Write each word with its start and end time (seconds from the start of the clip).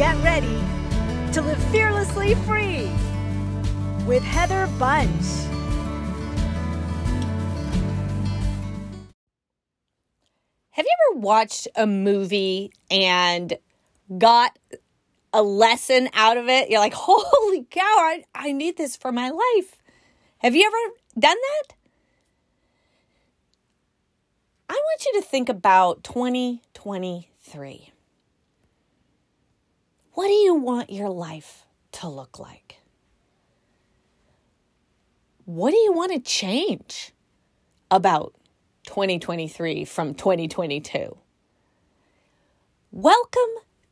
get 0.00 0.16
ready 0.24 0.58
to 1.30 1.42
live 1.42 1.62
fearlessly 1.64 2.34
free 2.34 2.90
with 4.06 4.22
Heather 4.22 4.66
Bunch. 4.78 5.26
Have 10.70 10.86
you 10.86 10.92
ever 11.10 11.20
watched 11.20 11.68
a 11.76 11.86
movie 11.86 12.72
and 12.90 13.58
got 14.16 14.58
a 15.34 15.42
lesson 15.42 16.08
out 16.14 16.38
of 16.38 16.48
it? 16.48 16.70
You're 16.70 16.80
like, 16.80 16.94
holy 16.96 17.64
cow, 17.64 17.82
I, 17.82 18.24
I 18.34 18.52
need 18.52 18.78
this 18.78 18.96
for 18.96 19.12
my 19.12 19.28
life. 19.28 19.82
Have 20.38 20.56
you 20.56 20.66
ever 20.66 20.94
done 21.18 21.36
that? 21.36 21.74
I 24.70 24.72
want 24.72 25.04
you 25.04 25.20
to 25.20 25.28
think 25.28 25.50
about 25.50 26.02
2023. 26.04 27.89
What 30.20 30.28
do 30.28 30.34
you 30.34 30.54
want 30.54 30.90
your 30.90 31.08
life 31.08 31.64
to 31.92 32.06
look 32.06 32.38
like? 32.38 32.76
What 35.46 35.70
do 35.70 35.78
you 35.78 35.94
want 35.94 36.12
to 36.12 36.20
change 36.20 37.12
about 37.90 38.34
2023 38.84 39.86
from 39.86 40.12
2022? 40.12 41.16
Welcome 42.92 43.40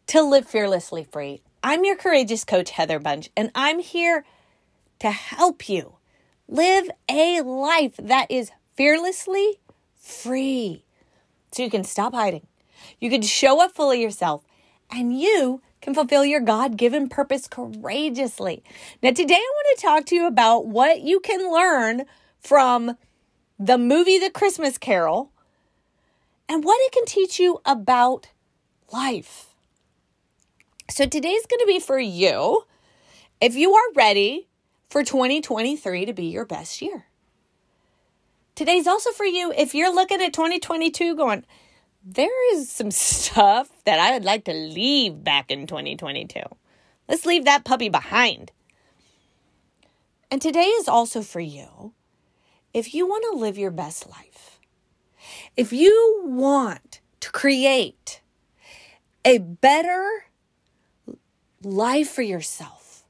to 0.08 0.20
Live 0.20 0.46
Fearlessly 0.46 1.02
Free. 1.02 1.40
I'm 1.62 1.86
your 1.86 1.96
courageous 1.96 2.44
coach, 2.44 2.72
Heather 2.72 2.98
Bunch, 2.98 3.30
and 3.34 3.50
I'm 3.54 3.78
here 3.78 4.26
to 4.98 5.10
help 5.10 5.66
you 5.66 5.94
live 6.46 6.90
a 7.08 7.40
life 7.40 7.94
that 7.98 8.30
is 8.30 8.50
fearlessly 8.74 9.60
free. 9.96 10.84
So 11.52 11.62
you 11.62 11.70
can 11.70 11.84
stop 11.84 12.12
hiding. 12.12 12.46
You 13.00 13.08
can 13.08 13.22
show 13.22 13.64
up 13.64 13.72
fully 13.72 14.02
yourself 14.02 14.44
and 14.90 15.18
you 15.18 15.62
can 15.80 15.94
fulfill 15.94 16.24
your 16.24 16.40
God 16.40 16.76
given 16.76 17.08
purpose 17.08 17.46
courageously. 17.46 18.62
Now, 19.02 19.10
today 19.10 19.34
I 19.34 19.52
want 19.54 19.78
to 19.78 19.86
talk 19.86 20.06
to 20.06 20.14
you 20.14 20.26
about 20.26 20.66
what 20.66 21.00
you 21.02 21.20
can 21.20 21.52
learn 21.52 22.04
from 22.40 22.96
the 23.58 23.78
movie 23.78 24.18
The 24.18 24.30
Christmas 24.30 24.78
Carol 24.78 25.32
and 26.48 26.64
what 26.64 26.78
it 26.80 26.92
can 26.92 27.04
teach 27.04 27.38
you 27.38 27.60
about 27.64 28.28
life. 28.92 29.46
So, 30.90 31.06
today's 31.06 31.46
going 31.46 31.60
to 31.60 31.66
be 31.66 31.80
for 31.80 31.98
you 31.98 32.64
if 33.40 33.54
you 33.54 33.74
are 33.74 33.92
ready 33.94 34.48
for 34.88 35.04
2023 35.04 36.06
to 36.06 36.12
be 36.12 36.26
your 36.26 36.46
best 36.46 36.80
year. 36.80 37.06
Today's 38.54 38.88
also 38.88 39.12
for 39.12 39.26
you 39.26 39.52
if 39.56 39.74
you're 39.74 39.94
looking 39.94 40.20
at 40.20 40.32
2022 40.32 41.14
going, 41.14 41.44
there 42.14 42.54
is 42.54 42.70
some 42.70 42.90
stuff 42.90 43.70
that 43.84 43.98
I 43.98 44.12
would 44.12 44.24
like 44.24 44.44
to 44.44 44.52
leave 44.52 45.22
back 45.22 45.50
in 45.50 45.66
2022. 45.66 46.40
Let's 47.08 47.26
leave 47.26 47.44
that 47.44 47.64
puppy 47.64 47.88
behind. 47.88 48.52
And 50.30 50.42
today 50.42 50.66
is 50.66 50.88
also 50.88 51.22
for 51.22 51.40
you 51.40 51.92
if 52.74 52.94
you 52.94 53.06
want 53.06 53.24
to 53.32 53.38
live 53.38 53.56
your 53.56 53.70
best 53.70 54.08
life. 54.08 54.60
If 55.56 55.72
you 55.72 56.22
want 56.24 57.00
to 57.20 57.30
create 57.32 58.20
a 59.24 59.38
better 59.38 60.26
life 61.62 62.10
for 62.10 62.22
yourself, 62.22 63.04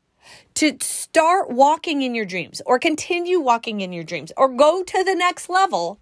to 0.54 0.76
start 0.80 1.50
walking 1.50 2.02
in 2.02 2.16
your 2.16 2.24
dreams 2.24 2.60
or 2.66 2.80
continue 2.80 3.38
walking 3.38 3.80
in 3.80 3.92
your 3.92 4.02
dreams 4.02 4.32
or 4.36 4.48
go 4.48 4.82
to 4.82 5.04
the 5.04 5.14
next 5.14 5.48
level, 5.48 6.00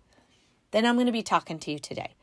then 0.70 0.86
I'm 0.86 0.94
going 0.94 1.06
to 1.06 1.12
be 1.12 1.22
talking 1.22 1.58
to 1.58 1.70
you 1.70 1.78
today. 1.78 2.14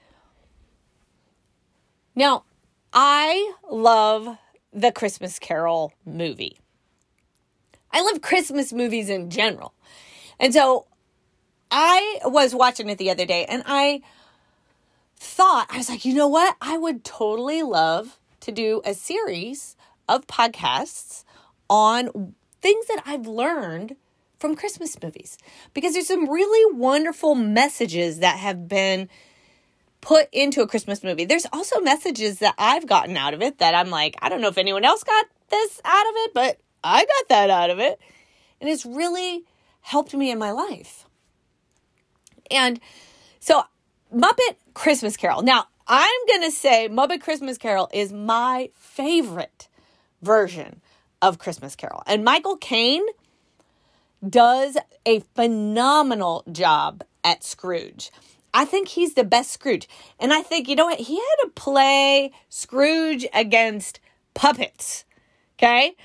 Now, 2.16 2.44
I 2.92 3.54
love 3.70 4.38
the 4.72 4.92
Christmas 4.92 5.40
Carol 5.40 5.94
movie. 6.06 6.60
I 7.92 8.02
love 8.02 8.22
Christmas 8.22 8.74
movies 8.74 9.10
in 9.10 9.30
general. 9.30 9.74
And 10.40 10.54
so 10.54 10.86
I 11.70 12.20
was 12.26 12.54
watching 12.56 12.90
it 12.90 12.98
the 12.98 13.12
other 13.12 13.26
day 13.26 13.46
and 13.46 13.64
I 13.66 14.02
thought, 15.18 15.68
I 15.70 15.78
was 15.78 15.90
like, 15.90 16.06
you 16.06 16.14
know 16.14 16.28
what? 16.28 16.56
I 16.62 16.78
would 16.78 17.04
totally 17.04 17.64
love 17.64 18.20
to 18.42 18.52
do 18.52 18.82
a 18.84 18.94
series 18.94 19.76
of 20.10 20.28
podcasts 20.28 21.24
on 21.70 22.34
things 22.62 22.86
that 22.88 23.02
I've 23.06 23.28
learned 23.28 23.96
from 24.38 24.56
Christmas 24.56 25.02
movies 25.02 25.38
because 25.74 25.94
there's 25.94 26.08
some 26.08 26.30
really 26.30 26.76
wonderful 26.76 27.36
messages 27.36 28.20
that 28.20 28.38
have 28.38 28.68
been 28.68 29.08
put 30.04 30.28
into 30.34 30.62
a 30.62 30.68
Christmas 30.68 31.02
movie. 31.02 31.24
There's 31.24 31.48
also 31.54 31.80
messages 31.80 32.40
that 32.40 32.56
I've 32.58 32.86
gotten 32.86 33.16
out 33.16 33.34
of 33.34 33.42
it 33.42 33.60
that 33.60 33.74
I'm 33.74 33.90
like, 33.90 34.16
I 34.22 34.28
don't 34.28 34.42
know 34.42 34.50
if 34.50 34.58
anyone 34.58 34.84
else 34.84 35.04
got 35.04 35.26
this 35.50 35.82
out 35.86 36.06
of 36.06 36.14
it, 36.18 36.34
but 36.34 36.60
I 36.84 37.00
got 37.00 37.30
that 37.30 37.50
out 37.50 37.70
of 37.70 37.80
it. 37.80 38.00
And 38.60 38.70
it's 38.70 38.86
really 38.86 39.46
helped 39.80 40.14
me 40.14 40.30
in 40.30 40.38
my 40.38 40.52
life. 40.52 41.06
And 42.52 42.82
so, 43.40 43.64
Muppet 44.14 44.58
Christmas 44.74 45.16
Carol. 45.16 45.42
Now, 45.42 45.68
I'm 45.88 46.28
going 46.28 46.44
to 46.44 46.52
say 46.52 46.90
Muppet 46.90 47.22
Christmas 47.22 47.58
Carol 47.58 47.90
is 47.94 48.12
my 48.12 48.70
favorite 48.76 49.70
version 50.22 50.82
of 51.22 51.40
Christmas 51.40 51.78
Carol. 51.78 52.04
And 52.06 52.26
Michael 52.26 52.58
Caine 52.58 53.06
does 54.28 54.78
a 55.06 55.22
phenomenal 55.34 56.44
job 56.52 57.04
at 57.24 57.44
Scrooge. 57.44 58.12
I 58.54 58.66
think 58.66 58.88
he's 58.90 59.16
the 59.16 59.24
best 59.24 59.52
Scrooge. 59.52 59.88
And 60.20 60.34
I 60.34 60.42
think, 60.42 60.68
you 60.68 60.76
know 60.76 60.86
what? 60.86 61.00
He 61.00 61.16
had 61.16 61.44
to 61.44 61.50
play 61.56 62.32
Scrooge 62.50 63.26
against 63.34 64.00
puppets. 64.34 65.06
Okay. 65.58 65.96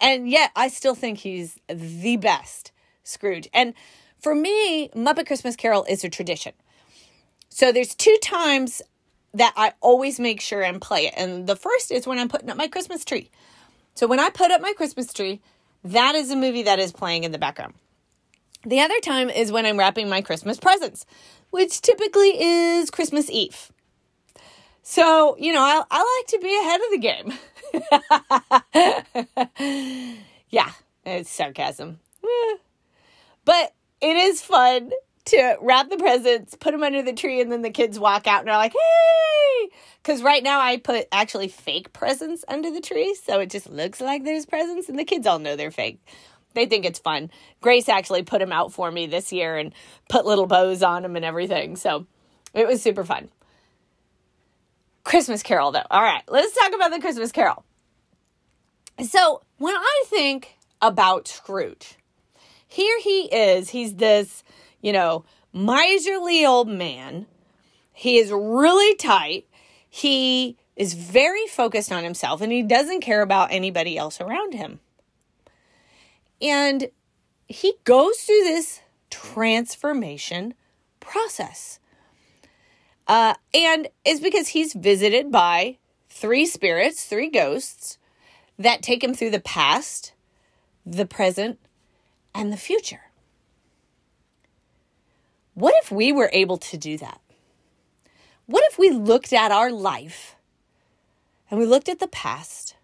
And 0.00 0.30
yet 0.30 0.50
I 0.56 0.68
still 0.68 0.94
think 0.94 1.18
he's 1.18 1.58
the 1.68 2.16
best 2.16 2.72
Scrooge. 3.04 3.48
And 3.52 3.74
for 4.18 4.34
me, 4.34 4.88
Muppet 4.90 5.26
Christmas 5.26 5.56
Carol 5.56 5.84
is 5.88 6.04
a 6.04 6.08
tradition. 6.08 6.52
So 7.48 7.72
there's 7.72 7.94
two 7.94 8.16
times 8.22 8.80
that 9.34 9.52
I 9.56 9.74
always 9.80 10.18
make 10.18 10.40
sure 10.40 10.62
and 10.62 10.80
play 10.80 11.06
it. 11.06 11.14
And 11.16 11.46
the 11.46 11.56
first 11.56 11.90
is 11.90 12.06
when 12.06 12.18
I'm 12.18 12.28
putting 12.28 12.50
up 12.50 12.56
my 12.56 12.68
Christmas 12.68 13.04
tree. 13.04 13.30
So 13.94 14.06
when 14.06 14.20
I 14.20 14.30
put 14.30 14.50
up 14.50 14.60
my 14.60 14.72
Christmas 14.72 15.12
tree, 15.12 15.40
that 15.84 16.14
is 16.14 16.30
a 16.30 16.36
movie 16.36 16.62
that 16.62 16.78
is 16.78 16.92
playing 16.92 17.24
in 17.24 17.32
the 17.32 17.38
background. 17.38 17.74
The 18.64 18.80
other 18.80 19.00
time 19.00 19.30
is 19.30 19.50
when 19.50 19.64
I'm 19.64 19.78
wrapping 19.78 20.08
my 20.08 20.20
Christmas 20.20 20.58
presents, 20.58 21.06
which 21.50 21.80
typically 21.80 22.40
is 22.40 22.90
Christmas 22.90 23.30
Eve. 23.30 23.70
So, 24.82 25.36
you 25.38 25.52
know, 25.52 25.62
I, 25.62 25.82
I 25.90 26.18
like 26.18 26.26
to 26.28 26.38
be 26.42 26.58
ahead 26.58 26.80
of 26.80 26.90
the 26.90 26.98
game. 26.98 27.32
yeah, 30.50 30.72
it's 31.04 31.30
sarcasm. 31.30 32.00
Eh. 32.24 32.56
But 33.44 33.74
it 34.00 34.16
is 34.16 34.42
fun 34.42 34.90
to 35.26 35.56
wrap 35.60 35.90
the 35.90 35.96
presents, 35.96 36.54
put 36.56 36.72
them 36.72 36.82
under 36.82 37.02
the 37.02 37.12
tree, 37.12 37.40
and 37.40 37.52
then 37.52 37.62
the 37.62 37.70
kids 37.70 37.98
walk 37.98 38.26
out 38.26 38.40
and 38.40 38.50
are 38.50 38.56
like, 38.56 38.72
hey! 38.72 39.70
Because 40.02 40.22
right 40.22 40.42
now 40.42 40.60
I 40.60 40.78
put 40.78 41.06
actually 41.12 41.48
fake 41.48 41.92
presents 41.92 42.44
under 42.48 42.70
the 42.70 42.80
tree. 42.80 43.14
So 43.22 43.38
it 43.40 43.50
just 43.50 43.68
looks 43.68 44.00
like 44.00 44.24
there's 44.24 44.46
presents, 44.46 44.88
and 44.88 44.98
the 44.98 45.04
kids 45.04 45.26
all 45.26 45.38
know 45.38 45.56
they're 45.56 45.70
fake 45.70 46.00
they 46.54 46.66
think 46.66 46.84
it's 46.84 46.98
fun. 46.98 47.30
Grace 47.60 47.88
actually 47.88 48.22
put 48.22 48.40
them 48.40 48.52
out 48.52 48.72
for 48.72 48.90
me 48.90 49.06
this 49.06 49.32
year 49.32 49.56
and 49.56 49.72
put 50.08 50.26
little 50.26 50.46
bows 50.46 50.82
on 50.82 51.02
them 51.02 51.16
and 51.16 51.24
everything. 51.24 51.76
So 51.76 52.06
it 52.54 52.66
was 52.66 52.82
super 52.82 53.04
fun. 53.04 53.28
Christmas 55.04 55.42
Carol, 55.42 55.72
though. 55.72 55.82
All 55.90 56.02
right, 56.02 56.22
let's 56.28 56.56
talk 56.56 56.72
about 56.74 56.90
the 56.90 57.00
Christmas 57.00 57.32
Carol. 57.32 57.64
So 59.02 59.42
when 59.58 59.74
I 59.74 60.04
think 60.06 60.56
about 60.82 61.26
Scrooge, 61.26 61.96
here 62.66 62.98
he 63.00 63.22
is. 63.22 63.70
He's 63.70 63.94
this, 63.94 64.44
you 64.80 64.92
know, 64.92 65.24
miserly 65.52 66.44
old 66.44 66.68
man. 66.68 67.26
He 67.92 68.18
is 68.18 68.30
really 68.30 68.94
tight. 68.96 69.46
He 69.88 70.56
is 70.76 70.94
very 70.94 71.46
focused 71.46 71.92
on 71.92 72.04
himself 72.04 72.40
and 72.40 72.52
he 72.52 72.62
doesn't 72.62 73.00
care 73.00 73.22
about 73.22 73.50
anybody 73.50 73.98
else 73.98 74.20
around 74.20 74.54
him. 74.54 74.80
And 76.40 76.88
he 77.48 77.74
goes 77.84 78.18
through 78.18 78.44
this 78.44 78.80
transformation 79.10 80.54
process. 81.00 81.80
Uh, 83.06 83.34
and 83.52 83.88
it's 84.04 84.20
because 84.20 84.48
he's 84.48 84.72
visited 84.72 85.32
by 85.32 85.78
three 86.08 86.46
spirits, 86.46 87.04
three 87.04 87.28
ghosts 87.28 87.98
that 88.58 88.82
take 88.82 89.02
him 89.02 89.14
through 89.14 89.30
the 89.30 89.40
past, 89.40 90.12
the 90.86 91.06
present, 91.06 91.58
and 92.34 92.52
the 92.52 92.56
future. 92.56 93.00
What 95.54 95.74
if 95.82 95.90
we 95.90 96.12
were 96.12 96.30
able 96.32 96.58
to 96.58 96.76
do 96.76 96.96
that? 96.98 97.20
What 98.46 98.64
if 98.70 98.78
we 98.78 98.90
looked 98.90 99.32
at 99.32 99.50
our 99.50 99.72
life 99.72 100.36
and 101.50 101.58
we 101.58 101.66
looked 101.66 101.88
at 101.88 101.98
the 101.98 102.08
past 102.08 102.76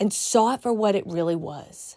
and 0.00 0.12
saw 0.12 0.54
it 0.54 0.62
for 0.62 0.72
what 0.72 0.94
it 0.94 1.06
really 1.06 1.36
was. 1.36 1.96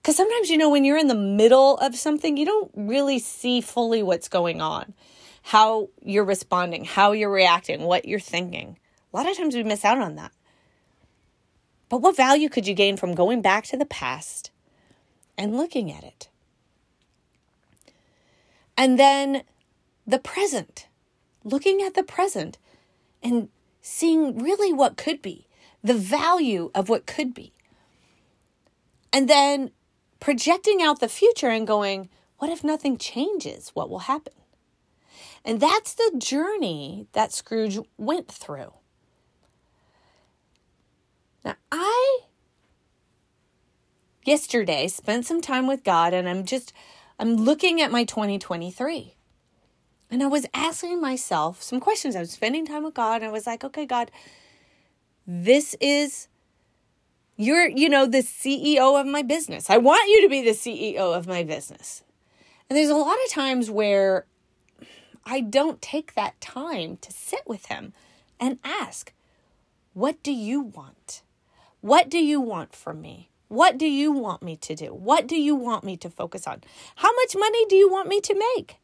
Because 0.00 0.16
sometimes, 0.16 0.50
you 0.50 0.56
know, 0.56 0.70
when 0.70 0.84
you're 0.84 0.98
in 0.98 1.08
the 1.08 1.14
middle 1.14 1.76
of 1.78 1.94
something, 1.94 2.36
you 2.36 2.46
don't 2.46 2.70
really 2.74 3.18
see 3.18 3.60
fully 3.60 4.02
what's 4.02 4.28
going 4.28 4.60
on, 4.60 4.94
how 5.42 5.90
you're 6.02 6.24
responding, 6.24 6.84
how 6.84 7.12
you're 7.12 7.30
reacting, 7.30 7.82
what 7.82 8.06
you're 8.06 8.18
thinking. 8.18 8.78
A 9.12 9.16
lot 9.16 9.28
of 9.28 9.36
times 9.36 9.54
we 9.54 9.62
miss 9.62 9.84
out 9.84 9.98
on 9.98 10.16
that. 10.16 10.32
But 11.88 11.98
what 11.98 12.16
value 12.16 12.48
could 12.48 12.66
you 12.66 12.74
gain 12.74 12.96
from 12.96 13.14
going 13.14 13.42
back 13.42 13.64
to 13.64 13.76
the 13.76 13.84
past 13.84 14.50
and 15.36 15.56
looking 15.56 15.92
at 15.92 16.04
it? 16.04 16.28
And 18.76 18.98
then 18.98 19.42
the 20.06 20.18
present, 20.18 20.86
looking 21.44 21.82
at 21.82 21.94
the 21.94 22.02
present 22.02 22.56
and 23.22 23.48
seeing 23.82 24.38
really 24.38 24.72
what 24.72 24.96
could 24.96 25.20
be, 25.20 25.46
the 25.82 25.94
value 25.94 26.70
of 26.74 26.88
what 26.88 27.06
could 27.06 27.34
be. 27.34 27.52
And 29.12 29.28
then 29.28 29.70
projecting 30.20 30.82
out 30.82 31.00
the 31.00 31.08
future 31.08 31.48
and 31.48 31.66
going, 31.66 32.08
what 32.38 32.50
if 32.50 32.62
nothing 32.62 32.96
changes? 32.96 33.70
What 33.74 33.90
will 33.90 34.00
happen? 34.00 34.34
And 35.44 35.60
that's 35.60 35.94
the 35.94 36.12
journey 36.18 37.06
that 37.12 37.32
Scrooge 37.32 37.78
went 37.96 38.28
through. 38.28 38.72
Now, 41.44 41.56
I 41.72 42.20
yesterday 44.24 44.86
spent 44.88 45.26
some 45.26 45.40
time 45.40 45.66
with 45.66 45.82
God 45.82 46.12
and 46.12 46.28
I'm 46.28 46.44
just 46.44 46.72
I'm 47.18 47.36
looking 47.36 47.80
at 47.80 47.90
my 47.90 48.04
2023. 48.04 49.14
And 50.10 50.22
I 50.22 50.26
was 50.26 50.46
asking 50.52 51.00
myself 51.00 51.62
some 51.62 51.78
questions. 51.78 52.16
I 52.16 52.20
was 52.20 52.32
spending 52.32 52.66
time 52.66 52.84
with 52.84 52.94
God 52.94 53.16
and 53.16 53.26
I 53.26 53.32
was 53.32 53.46
like, 53.46 53.62
"Okay, 53.64 53.86
God, 53.86 54.10
this 55.26 55.76
is 55.80 56.28
you're, 57.36 57.68
you 57.68 57.88
know, 57.88 58.06
the 58.06 58.18
CEO 58.18 59.00
of 59.00 59.06
my 59.06 59.22
business. 59.22 59.70
I 59.70 59.78
want 59.78 60.10
you 60.10 60.22
to 60.22 60.28
be 60.28 60.42
the 60.42 60.50
CEO 60.50 61.16
of 61.16 61.26
my 61.26 61.42
business." 61.42 62.02
And 62.68 62.76
there's 62.76 62.90
a 62.90 62.94
lot 62.94 63.16
of 63.24 63.30
times 63.30 63.70
where 63.70 64.26
I 65.24 65.40
don't 65.40 65.82
take 65.82 66.14
that 66.14 66.40
time 66.40 66.96
to 66.98 67.12
sit 67.12 67.42
with 67.46 67.66
him 67.66 67.92
and 68.38 68.58
ask, 68.64 69.12
What 69.92 70.22
do 70.22 70.32
you 70.32 70.60
want? 70.60 71.22
What 71.80 72.08
do 72.08 72.18
you 72.18 72.40
want 72.40 72.74
from 72.74 73.00
me? 73.00 73.30
What 73.48 73.78
do 73.78 73.86
you 73.86 74.12
want 74.12 74.42
me 74.42 74.56
to 74.56 74.74
do? 74.74 74.94
What 74.94 75.26
do 75.26 75.40
you 75.40 75.54
want 75.54 75.84
me 75.84 75.96
to 75.98 76.10
focus 76.10 76.46
on? 76.46 76.62
How 76.96 77.12
much 77.14 77.36
money 77.36 77.64
do 77.66 77.76
you 77.76 77.90
want 77.90 78.08
me 78.08 78.20
to 78.20 78.34
make? 78.56 78.79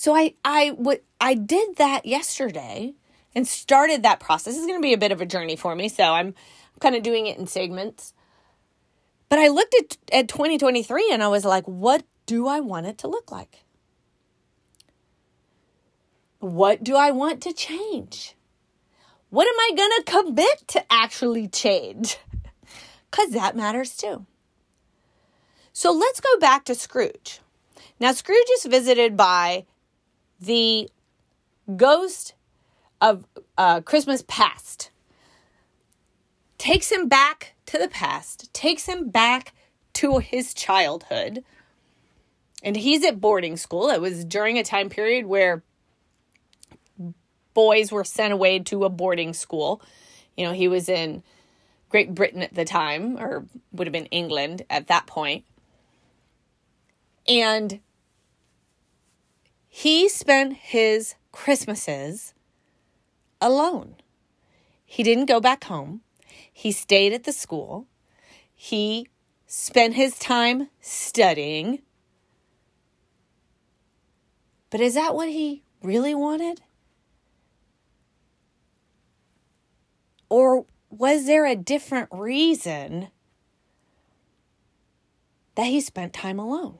So 0.00 0.16
I 0.16 0.32
I 0.42 0.70
would 0.78 1.02
I 1.20 1.34
did 1.34 1.76
that 1.76 2.06
yesterday 2.06 2.94
and 3.34 3.46
started 3.46 4.02
that 4.02 4.18
process. 4.18 4.56
Is 4.56 4.64
going 4.64 4.78
to 4.78 4.82
be 4.82 4.94
a 4.94 4.98
bit 4.98 5.12
of 5.12 5.20
a 5.20 5.26
journey 5.26 5.56
for 5.56 5.74
me, 5.74 5.90
so 5.90 6.04
I'm 6.04 6.34
kind 6.80 6.94
of 6.94 7.02
doing 7.02 7.26
it 7.26 7.36
in 7.36 7.46
segments. 7.46 8.14
But 9.28 9.40
I 9.40 9.48
looked 9.48 9.74
at 9.78 9.98
at 10.10 10.28
2023 10.28 11.10
and 11.12 11.22
I 11.22 11.28
was 11.28 11.44
like, 11.44 11.66
what 11.66 12.02
do 12.24 12.48
I 12.48 12.60
want 12.60 12.86
it 12.86 12.96
to 12.96 13.08
look 13.08 13.30
like? 13.30 13.62
What 16.38 16.82
do 16.82 16.96
I 16.96 17.10
want 17.10 17.42
to 17.42 17.52
change? 17.52 18.34
What 19.28 19.48
am 19.48 19.60
I 19.60 19.70
going 19.76 19.90
to 19.98 20.12
commit 20.12 20.68
to 20.68 20.82
actually 20.90 21.46
change? 21.46 22.16
Because 23.10 23.32
that 23.32 23.56
matters 23.56 23.96
too. 23.96 24.24
So 25.74 25.92
let's 25.92 26.20
go 26.20 26.38
back 26.38 26.64
to 26.66 26.76
Scrooge. 26.76 27.40
Now, 27.98 28.12
Scrooge 28.12 28.48
is 28.56 28.66
visited 28.66 29.16
by 29.16 29.64
the 30.40 30.88
ghost 31.76 32.34
of 33.00 33.24
uh, 33.56 33.80
Christmas 33.80 34.24
past, 34.26 34.90
takes 36.58 36.90
him 36.90 37.08
back 37.08 37.54
to 37.66 37.78
the 37.78 37.88
past, 37.88 38.52
takes 38.52 38.86
him 38.86 39.08
back 39.08 39.54
to 39.94 40.18
his 40.18 40.54
childhood 40.54 41.44
and 42.62 42.76
he's 42.76 43.04
at 43.04 43.20
boarding 43.20 43.56
school. 43.56 43.88
It 43.90 44.00
was 44.00 44.24
during 44.24 44.58
a 44.58 44.64
time 44.64 44.88
period 44.88 45.26
where 45.26 45.62
boys 47.54 47.90
were 47.90 48.04
sent 48.04 48.32
away 48.32 48.58
to 48.60 48.84
a 48.84 48.90
boarding 48.90 49.32
school. 49.32 49.82
You 50.36 50.46
know, 50.46 50.52
he 50.52 50.68
was 50.68 50.88
in 50.88 51.22
Great 51.88 52.14
Britain 52.14 52.42
at 52.42 52.54
the 52.54 52.64
time, 52.64 53.18
or 53.18 53.44
would 53.72 53.86
have 53.86 53.92
been 53.92 54.06
England 54.06 54.62
at 54.70 54.86
that 54.88 55.06
point. 55.06 55.44
And 57.26 57.80
he 59.70 60.10
spent 60.10 60.58
his 60.58 61.14
Christmases 61.32 62.34
alone. 63.40 63.94
He 64.84 65.02
didn't 65.02 65.26
go 65.26 65.40
back 65.40 65.64
home. 65.64 66.02
He 66.52 66.70
stayed 66.72 67.14
at 67.14 67.24
the 67.24 67.32
school. 67.32 67.86
He 68.54 69.08
spent 69.46 69.94
his 69.94 70.18
time 70.18 70.68
studying 70.82 71.80
but 74.70 74.80
is 74.80 74.94
that 74.94 75.14
what 75.14 75.28
he 75.28 75.64
really 75.82 76.14
wanted? 76.14 76.62
Or 80.28 80.64
was 80.90 81.26
there 81.26 81.44
a 81.44 81.56
different 81.56 82.08
reason 82.12 83.08
that 85.56 85.66
he 85.66 85.80
spent 85.80 86.12
time 86.12 86.38
alone? 86.38 86.78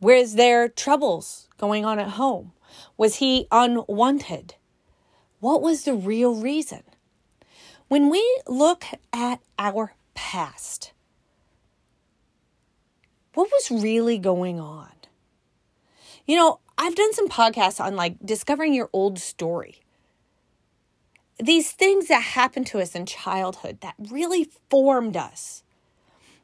Was 0.00 0.36
there 0.36 0.68
troubles 0.68 1.48
going 1.58 1.84
on 1.84 1.98
at 1.98 2.10
home? 2.10 2.52
Was 2.96 3.16
he 3.16 3.48
unwanted? 3.50 4.54
What 5.40 5.60
was 5.60 5.84
the 5.84 5.94
real 5.94 6.36
reason? 6.36 6.82
When 7.88 8.10
we 8.10 8.40
look 8.46 8.84
at 9.12 9.40
our 9.58 9.94
past, 10.14 10.92
what 13.34 13.48
was 13.50 13.70
really 13.70 14.18
going 14.18 14.60
on? 14.60 14.92
You 16.26 16.36
know, 16.36 16.60
I've 16.76 16.94
done 16.94 17.12
some 17.14 17.28
podcasts 17.28 17.82
on 17.82 17.96
like 17.96 18.24
discovering 18.24 18.74
your 18.74 18.90
old 18.92 19.18
story. 19.18 19.80
These 21.40 21.72
things 21.72 22.08
that 22.08 22.22
happened 22.22 22.66
to 22.68 22.80
us 22.80 22.94
in 22.94 23.06
childhood 23.06 23.80
that 23.80 23.94
really 23.98 24.48
formed 24.70 25.16
us, 25.16 25.62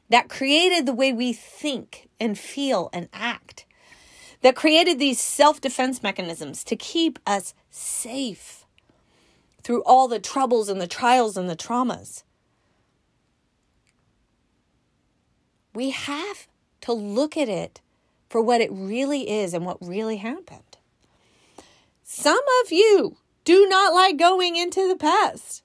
that 0.09 0.29
created 0.29 0.85
the 0.85 0.93
way 0.93 1.13
we 1.13 1.31
think 1.31 2.04
and 2.19 2.37
feel 2.37 2.89
and 2.93 3.09
act, 3.13 3.65
that 4.41 4.55
created 4.55 4.99
these 4.99 5.19
self 5.19 5.61
defense 5.61 6.03
mechanisms 6.03 6.63
to 6.65 6.75
keep 6.75 7.19
us 7.25 7.53
safe 7.69 8.65
through 9.63 9.83
all 9.83 10.07
the 10.07 10.19
troubles 10.19 10.69
and 10.69 10.79
the 10.79 10.87
trials 10.87 11.37
and 11.37 11.49
the 11.49 11.55
traumas. 11.55 12.23
We 15.73 15.89
have 15.89 16.47
to 16.81 16.93
look 16.93 17.35
at 17.35 17.49
it 17.49 17.81
for 18.29 18.41
what 18.41 18.61
it 18.61 18.69
really 18.71 19.29
is 19.29 19.53
and 19.53 19.65
what 19.65 19.77
really 19.81 20.17
happened. 20.17 20.77
Some 22.03 22.39
of 22.63 22.71
you 22.71 23.17
do 23.43 23.67
not 23.67 23.93
like 23.93 24.17
going 24.17 24.55
into 24.55 24.87
the 24.87 24.95
past. 24.95 25.63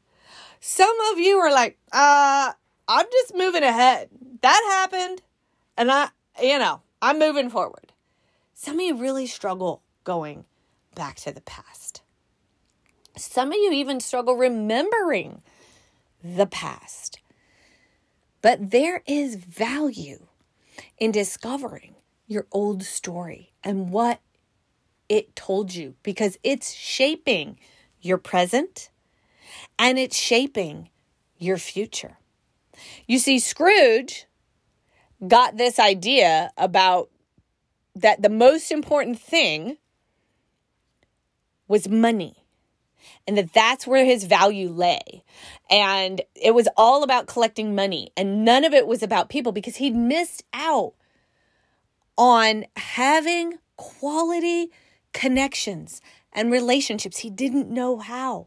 Some 0.61 0.95
of 1.13 1.19
you 1.19 1.37
are 1.39 1.53
like, 1.53 1.79
uh, 1.93 2.53
I'm 2.89 3.07
just 3.11 3.35
moving 3.35 3.63
ahead. 3.63 4.09
That 4.43 4.63
happened. 4.69 5.23
And 5.77 5.91
I, 5.91 6.09
you 6.41 6.59
know, 6.59 6.81
I'm 7.03 7.19
moving 7.19 7.51
forward. 7.51 7.93
Some 8.55 8.77
of 8.77 8.81
you 8.81 8.97
really 8.97 9.27
struggle 9.27 9.83
going 10.05 10.45
back 10.95 11.17
to 11.17 11.33
the 11.33 11.41
past. 11.41 12.03
Some 13.17 13.49
of 13.49 13.55
you 13.55 13.73
even 13.73 14.01
struggle 14.01 14.37
remembering 14.37 15.43
the 16.23 16.47
past. 16.47 17.21
But 18.43 18.71
there 18.71 19.03
is 19.07 19.35
value 19.35 20.27
in 20.99 21.11
discovering 21.13 21.95
your 22.27 22.47
old 22.53 22.83
story 22.85 23.53
and 23.63 23.91
what 23.91 24.21
it 25.09 25.35
told 25.35 25.75
you 25.75 25.95
because 26.03 26.39
it's 26.43 26.73
shaping 26.73 27.59
your 28.01 28.19
present 28.19 28.91
and 29.79 29.99
it's 29.99 30.17
shaping 30.17 30.89
your 31.39 31.59
future. 31.59 32.19
You 33.07 33.19
see, 33.19 33.39
Scrooge 33.39 34.27
got 35.27 35.57
this 35.57 35.79
idea 35.79 36.51
about 36.57 37.11
that 37.95 38.23
the 38.23 38.29
most 38.29 38.71
important 38.71 39.19
thing 39.19 39.77
was 41.69 41.89
money 41.89 42.37
and 43.27 43.37
that 43.37 43.53
that's 43.53 43.87
where 43.87 44.05
his 44.05 44.25
value 44.25 44.69
lay. 44.69 45.23
And 45.71 46.23
it 46.35 46.55
was 46.55 46.69
all 46.77 47.03
about 47.03 47.27
collecting 47.27 47.75
money 47.75 48.11
and 48.17 48.45
none 48.45 48.65
of 48.65 48.73
it 48.73 48.87
was 48.87 49.03
about 49.03 49.29
people 49.29 49.53
because 49.53 49.77
he'd 49.77 49.95
missed 49.95 50.43
out 50.53 50.95
on 52.17 52.65
having 52.77 53.59
quality 53.77 54.71
connections 55.13 56.01
and 56.33 56.53
relationships. 56.53 57.19
He 57.19 57.31
didn't 57.31 57.71
know 57.71 57.99
how. 57.99 58.47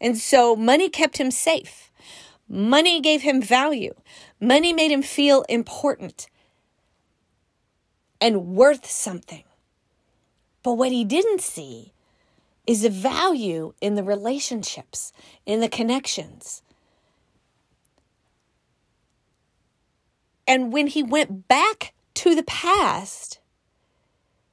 And 0.00 0.18
so 0.18 0.56
money 0.56 0.88
kept 0.88 1.18
him 1.18 1.30
safe. 1.30 1.90
Money 2.54 3.00
gave 3.00 3.22
him 3.22 3.42
value. 3.42 3.92
Money 4.40 4.72
made 4.72 4.92
him 4.92 5.02
feel 5.02 5.42
important 5.48 6.28
and 8.20 8.54
worth 8.54 8.88
something. 8.88 9.42
But 10.62 10.74
what 10.74 10.92
he 10.92 11.04
didn't 11.04 11.40
see 11.40 11.94
is 12.64 12.82
the 12.82 12.90
value 12.90 13.74
in 13.80 13.96
the 13.96 14.04
relationships, 14.04 15.12
in 15.44 15.58
the 15.58 15.68
connections. 15.68 16.62
And 20.46 20.72
when 20.72 20.86
he 20.86 21.02
went 21.02 21.48
back 21.48 21.92
to 22.14 22.36
the 22.36 22.44
past, 22.44 23.40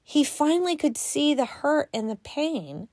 he 0.04 0.24
finally 0.24 0.76
could 0.76 0.98
see 0.98 1.36
the 1.36 1.46
hurt 1.46 1.88
and 1.94 2.10
the 2.10 2.16
pain 2.16 2.88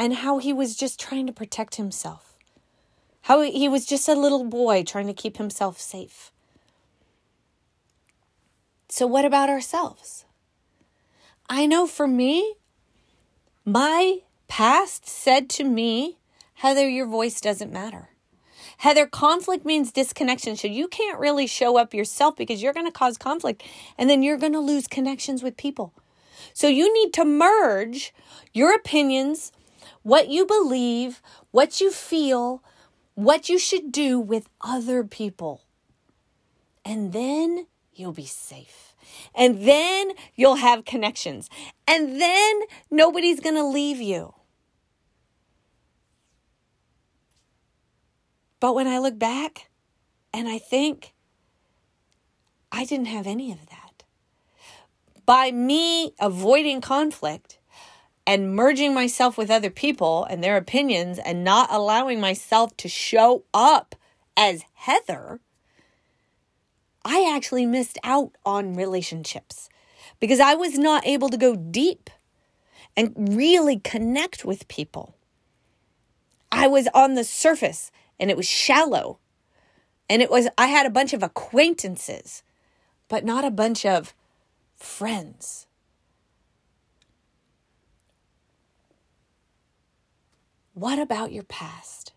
and 0.00 0.14
how 0.14 0.38
he 0.38 0.52
was 0.52 0.74
just 0.74 0.98
trying 0.98 1.28
to 1.28 1.32
protect 1.32 1.76
himself. 1.76 2.37
How 3.28 3.42
he 3.42 3.68
was 3.68 3.84
just 3.84 4.08
a 4.08 4.14
little 4.14 4.44
boy 4.44 4.84
trying 4.84 5.06
to 5.06 5.12
keep 5.12 5.36
himself 5.36 5.78
safe. 5.78 6.32
So, 8.88 9.06
what 9.06 9.26
about 9.26 9.50
ourselves? 9.50 10.24
I 11.46 11.66
know 11.66 11.86
for 11.86 12.08
me, 12.08 12.54
my 13.66 14.20
past 14.48 15.06
said 15.06 15.50
to 15.50 15.64
me, 15.64 16.16
Heather, 16.54 16.88
your 16.88 17.04
voice 17.04 17.38
doesn't 17.38 17.70
matter. 17.70 18.08
Heather, 18.78 19.06
conflict 19.06 19.62
means 19.62 19.92
disconnection. 19.92 20.56
So 20.56 20.66
you 20.66 20.88
can't 20.88 21.18
really 21.18 21.46
show 21.46 21.76
up 21.76 21.92
yourself 21.92 22.34
because 22.34 22.62
you're 22.62 22.72
going 22.72 22.86
to 22.86 22.92
cause 22.92 23.18
conflict 23.18 23.62
and 23.98 24.08
then 24.08 24.22
you're 24.22 24.38
going 24.38 24.54
to 24.54 24.58
lose 24.58 24.86
connections 24.86 25.42
with 25.42 25.58
people. 25.58 25.92
So 26.54 26.66
you 26.66 26.90
need 26.94 27.12
to 27.12 27.26
merge 27.26 28.14
your 28.54 28.74
opinions, 28.74 29.52
what 30.02 30.28
you 30.30 30.46
believe, 30.46 31.20
what 31.50 31.78
you 31.78 31.90
feel, 31.90 32.62
what 33.18 33.48
you 33.48 33.58
should 33.58 33.90
do 33.90 34.20
with 34.20 34.48
other 34.60 35.02
people. 35.02 35.62
And 36.84 37.12
then 37.12 37.66
you'll 37.92 38.12
be 38.12 38.26
safe. 38.26 38.94
And 39.34 39.66
then 39.66 40.12
you'll 40.36 40.54
have 40.54 40.84
connections. 40.84 41.50
And 41.88 42.20
then 42.20 42.60
nobody's 42.92 43.40
going 43.40 43.56
to 43.56 43.64
leave 43.64 44.00
you. 44.00 44.34
But 48.60 48.76
when 48.76 48.86
I 48.86 49.00
look 49.00 49.18
back 49.18 49.68
and 50.32 50.46
I 50.46 50.58
think, 50.58 51.12
I 52.70 52.84
didn't 52.84 53.06
have 53.06 53.26
any 53.26 53.50
of 53.50 53.66
that. 53.66 54.04
By 55.26 55.50
me 55.50 56.12
avoiding 56.20 56.80
conflict 56.80 57.58
and 58.28 58.54
merging 58.54 58.92
myself 58.92 59.38
with 59.38 59.50
other 59.50 59.70
people 59.70 60.24
and 60.24 60.44
their 60.44 60.58
opinions 60.58 61.18
and 61.18 61.42
not 61.42 61.66
allowing 61.72 62.20
myself 62.20 62.76
to 62.76 62.86
show 62.86 63.42
up 63.54 63.94
as 64.36 64.66
Heather, 64.74 65.40
I 67.06 67.32
actually 67.34 67.64
missed 67.64 67.96
out 68.04 68.32
on 68.44 68.76
relationships 68.76 69.70
because 70.20 70.40
I 70.40 70.54
was 70.54 70.76
not 70.76 71.06
able 71.06 71.30
to 71.30 71.38
go 71.38 71.56
deep 71.56 72.10
and 72.98 73.34
really 73.34 73.78
connect 73.78 74.44
with 74.44 74.68
people. 74.68 75.16
I 76.52 76.66
was 76.66 76.86
on 76.92 77.14
the 77.14 77.24
surface 77.24 77.90
and 78.20 78.30
it 78.30 78.36
was 78.36 78.46
shallow. 78.46 79.20
And 80.10 80.20
it 80.20 80.30
was, 80.30 80.48
I 80.58 80.66
had 80.66 80.84
a 80.84 80.90
bunch 80.90 81.14
of 81.14 81.22
acquaintances, 81.22 82.42
but 83.08 83.24
not 83.24 83.46
a 83.46 83.50
bunch 83.50 83.86
of 83.86 84.12
friends. 84.76 85.67
What 90.78 91.00
about 91.00 91.32
your 91.32 91.42
past 91.42 92.12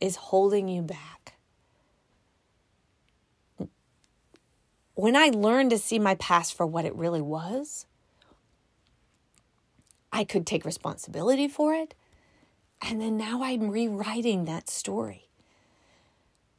is 0.00 0.14
holding 0.14 0.68
you 0.68 0.80
back? 0.80 1.34
When 4.94 5.16
I 5.16 5.30
learned 5.34 5.70
to 5.70 5.78
see 5.78 5.98
my 5.98 6.14
past 6.14 6.54
for 6.54 6.64
what 6.64 6.84
it 6.84 6.94
really 6.94 7.20
was, 7.20 7.86
I 10.12 10.22
could 10.22 10.46
take 10.46 10.64
responsibility 10.64 11.48
for 11.48 11.74
it. 11.74 11.96
And 12.80 13.00
then 13.00 13.16
now 13.16 13.42
I'm 13.42 13.72
rewriting 13.72 14.44
that 14.44 14.70
story. 14.70 15.26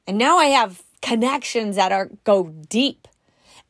And 0.06 0.18
now 0.18 0.38
I 0.38 0.48
have 0.48 0.84
connections 1.02 1.78
that 1.78 1.94
are 1.94 2.10
go 2.26 2.50
deep 2.68 3.08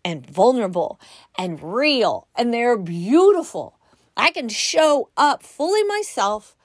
and 0.04 0.26
vulnerable 0.26 1.00
and 1.38 1.62
real 1.62 2.28
and 2.36 2.52
they're 2.52 2.76
beautiful. 2.76 3.78
I 4.18 4.32
can 4.32 4.50
show 4.50 5.10
up 5.16 5.44
fully 5.44 5.84
myself, 5.84 6.56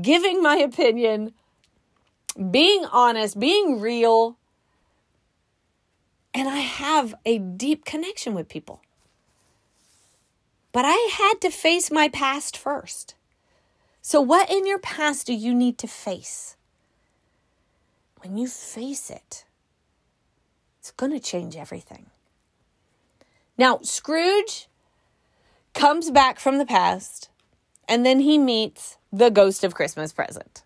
giving 0.00 0.42
my 0.42 0.56
opinion, 0.56 1.32
being 2.50 2.84
honest, 2.86 3.38
being 3.38 3.80
real, 3.80 4.36
and 6.34 6.48
I 6.48 6.58
have 6.58 7.14
a 7.24 7.38
deep 7.38 7.84
connection 7.84 8.34
with 8.34 8.48
people. 8.48 8.82
But 10.72 10.84
I 10.84 11.08
had 11.12 11.40
to 11.40 11.50
face 11.50 11.90
my 11.90 12.08
past 12.08 12.58
first. 12.58 13.14
So, 14.02 14.20
what 14.20 14.50
in 14.50 14.66
your 14.66 14.78
past 14.78 15.26
do 15.26 15.32
you 15.32 15.54
need 15.54 15.78
to 15.78 15.88
face? 15.88 16.56
When 18.20 18.36
you 18.36 18.46
face 18.46 19.10
it, 19.10 19.44
it's 20.78 20.90
going 20.90 21.12
to 21.12 21.20
change 21.20 21.56
everything. 21.56 22.06
Now, 23.56 23.78
Scrooge 23.82 24.68
comes 25.72 26.10
back 26.10 26.38
from 26.38 26.58
the 26.58 26.66
past 26.66 27.30
and 27.88 28.04
then 28.04 28.20
he 28.20 28.38
meets 28.38 28.95
the 29.12 29.30
ghost 29.30 29.64
of 29.64 29.74
Christmas 29.74 30.12
present. 30.12 30.62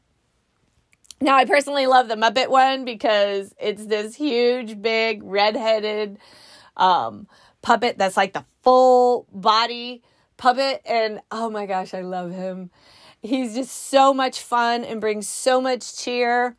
Now, 1.20 1.36
I 1.36 1.44
personally 1.44 1.86
love 1.86 2.08
the 2.08 2.14
Muppet 2.14 2.48
one 2.48 2.84
because 2.84 3.54
it's 3.60 3.84
this 3.86 4.14
huge, 4.14 4.80
big, 4.80 5.22
redheaded 5.22 6.18
um, 6.76 7.26
puppet 7.62 7.98
that's 7.98 8.16
like 8.16 8.32
the 8.32 8.44
full 8.62 9.26
body 9.32 10.02
puppet. 10.36 10.82
And 10.86 11.20
oh 11.30 11.50
my 11.50 11.66
gosh, 11.66 11.94
I 11.94 12.00
love 12.00 12.32
him. 12.32 12.70
He's 13.22 13.54
just 13.54 13.90
so 13.90 14.14
much 14.14 14.40
fun 14.40 14.82
and 14.84 15.00
brings 15.00 15.28
so 15.28 15.60
much 15.60 15.96
cheer. 15.98 16.56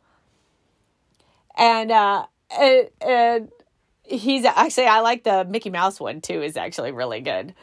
And 1.56 1.90
uh 1.90 2.26
and, 2.58 2.88
and 3.00 3.48
he's 4.04 4.44
actually 4.44 4.86
I 4.86 5.00
like 5.00 5.24
the 5.24 5.44
Mickey 5.44 5.70
Mouse 5.70 6.00
one 6.00 6.20
too 6.20 6.40
is 6.40 6.56
actually 6.56 6.92
really 6.92 7.20
good. 7.20 7.54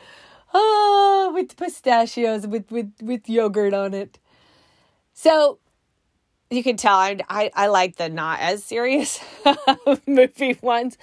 Oh, 0.54 1.32
with 1.34 1.56
pistachios 1.58 2.48
with 2.48 2.72
with 2.72 2.92
with 3.02 3.30
yogurt 3.30 3.74
on 3.74 3.94
it. 3.94 4.20
So 5.14 5.60
you 6.50 6.64
can 6.64 6.78
tell 6.78 6.98
I 6.98 7.18
I, 7.30 7.52
I 7.56 7.68
like 7.68 7.98
the 7.98 8.10
not 8.10 8.40
as 8.40 8.64
serious 8.64 9.20
movie 10.08 10.58
ones. 10.62 10.98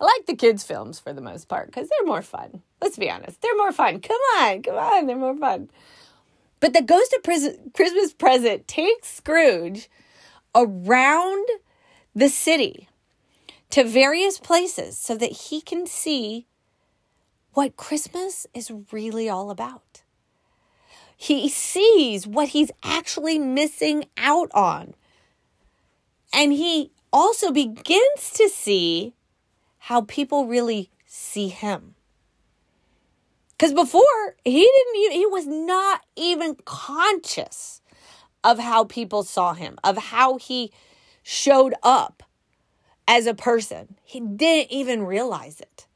I 0.00 0.04
like 0.04 0.26
the 0.26 0.36
kids' 0.36 0.64
films 0.64 0.98
for 0.98 1.12
the 1.12 1.20
most 1.20 1.48
part 1.48 1.66
because 1.66 1.88
they're 1.88 2.06
more 2.06 2.22
fun. 2.22 2.62
Let's 2.80 2.96
be 2.96 3.10
honest, 3.10 3.40
they're 3.42 3.56
more 3.56 3.72
fun. 3.72 4.00
Come 4.00 4.20
on, 4.38 4.62
come 4.62 4.76
on, 4.76 5.06
they're 5.06 5.16
more 5.16 5.36
fun. 5.36 5.70
But 6.58 6.72
the 6.72 6.82
Ghost 6.82 7.14
of 7.14 7.22
Christmas 7.22 8.12
Present 8.12 8.68
takes 8.68 9.08
Scrooge 9.08 9.88
around 10.54 11.46
the 12.14 12.28
city 12.28 12.88
to 13.70 13.84
various 13.84 14.38
places 14.38 14.98
so 14.98 15.16
that 15.16 15.32
he 15.32 15.60
can 15.60 15.86
see 15.86 16.46
what 17.52 17.76
Christmas 17.76 18.46
is 18.54 18.72
really 18.92 19.28
all 19.28 19.50
about. 19.50 20.02
He 21.16 21.48
sees 21.48 22.26
what 22.26 22.48
he's 22.48 22.70
actually 22.82 23.38
missing 23.38 24.06
out 24.16 24.50
on. 24.54 24.94
And 26.32 26.52
he 26.52 26.92
also 27.12 27.50
begins 27.50 28.30
to 28.34 28.48
see 28.48 29.14
how 29.78 30.02
people 30.02 30.46
really 30.46 30.90
see 31.04 31.48
him. 31.48 31.94
Because 33.50 33.74
before, 33.74 34.36
he 34.44 34.60
didn't, 34.62 35.12
he 35.12 35.26
was 35.26 35.46
not 35.46 36.00
even 36.16 36.56
conscious 36.64 37.82
of 38.42 38.58
how 38.58 38.84
people 38.84 39.22
saw 39.22 39.52
him, 39.52 39.76
of 39.84 39.98
how 39.98 40.38
he 40.38 40.72
showed 41.22 41.74
up 41.82 42.22
as 43.06 43.26
a 43.26 43.34
person. 43.34 43.96
He 44.02 44.20
didn't 44.20 44.72
even 44.72 45.02
realize 45.02 45.60
it. 45.60 45.86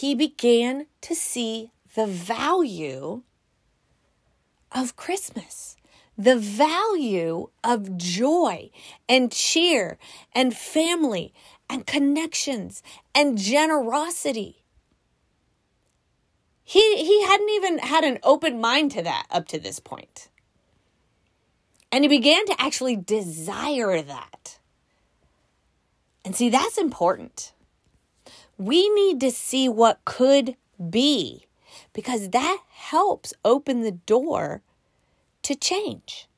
He 0.00 0.14
began 0.14 0.86
to 1.02 1.14
see 1.14 1.72
the 1.94 2.06
value 2.06 3.20
of 4.72 4.96
Christmas, 4.96 5.76
the 6.16 6.38
value 6.38 7.50
of 7.62 7.98
joy 7.98 8.70
and 9.10 9.30
cheer 9.30 9.98
and 10.34 10.56
family 10.56 11.34
and 11.68 11.86
connections 11.86 12.82
and 13.14 13.36
generosity. 13.36 14.64
He, 16.64 17.04
he 17.04 17.26
hadn't 17.26 17.50
even 17.50 17.78
had 17.80 18.02
an 18.02 18.20
open 18.22 18.58
mind 18.58 18.92
to 18.92 19.02
that 19.02 19.26
up 19.30 19.48
to 19.48 19.58
this 19.58 19.80
point. 19.80 20.30
And 21.92 22.04
he 22.04 22.08
began 22.08 22.46
to 22.46 22.58
actually 22.58 22.96
desire 22.96 24.00
that. 24.00 24.60
And 26.24 26.34
see, 26.34 26.48
that's 26.48 26.78
important. 26.78 27.52
We 28.60 28.90
need 28.90 29.20
to 29.20 29.30
see 29.30 29.70
what 29.70 30.04
could 30.04 30.54
be 30.90 31.46
because 31.94 32.28
that 32.28 32.58
helps 32.68 33.32
open 33.42 33.80
the 33.80 33.90
door 33.90 34.60
to 35.44 35.54
change. 35.54 36.28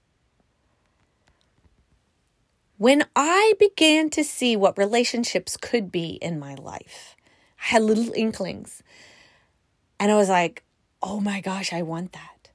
When 2.78 3.06
I 3.16 3.54
began 3.58 4.08
to 4.10 4.22
see 4.22 4.54
what 4.54 4.78
relationships 4.78 5.56
could 5.56 5.90
be 5.90 6.10
in 6.22 6.38
my 6.38 6.54
life, 6.54 7.16
I 7.58 7.72
had 7.72 7.82
little 7.82 8.12
inklings. 8.14 8.84
And 9.98 10.12
I 10.12 10.14
was 10.14 10.28
like, 10.28 10.62
oh 11.02 11.18
my 11.18 11.40
gosh, 11.40 11.72
I 11.72 11.82
want 11.82 12.12
that. 12.12 12.50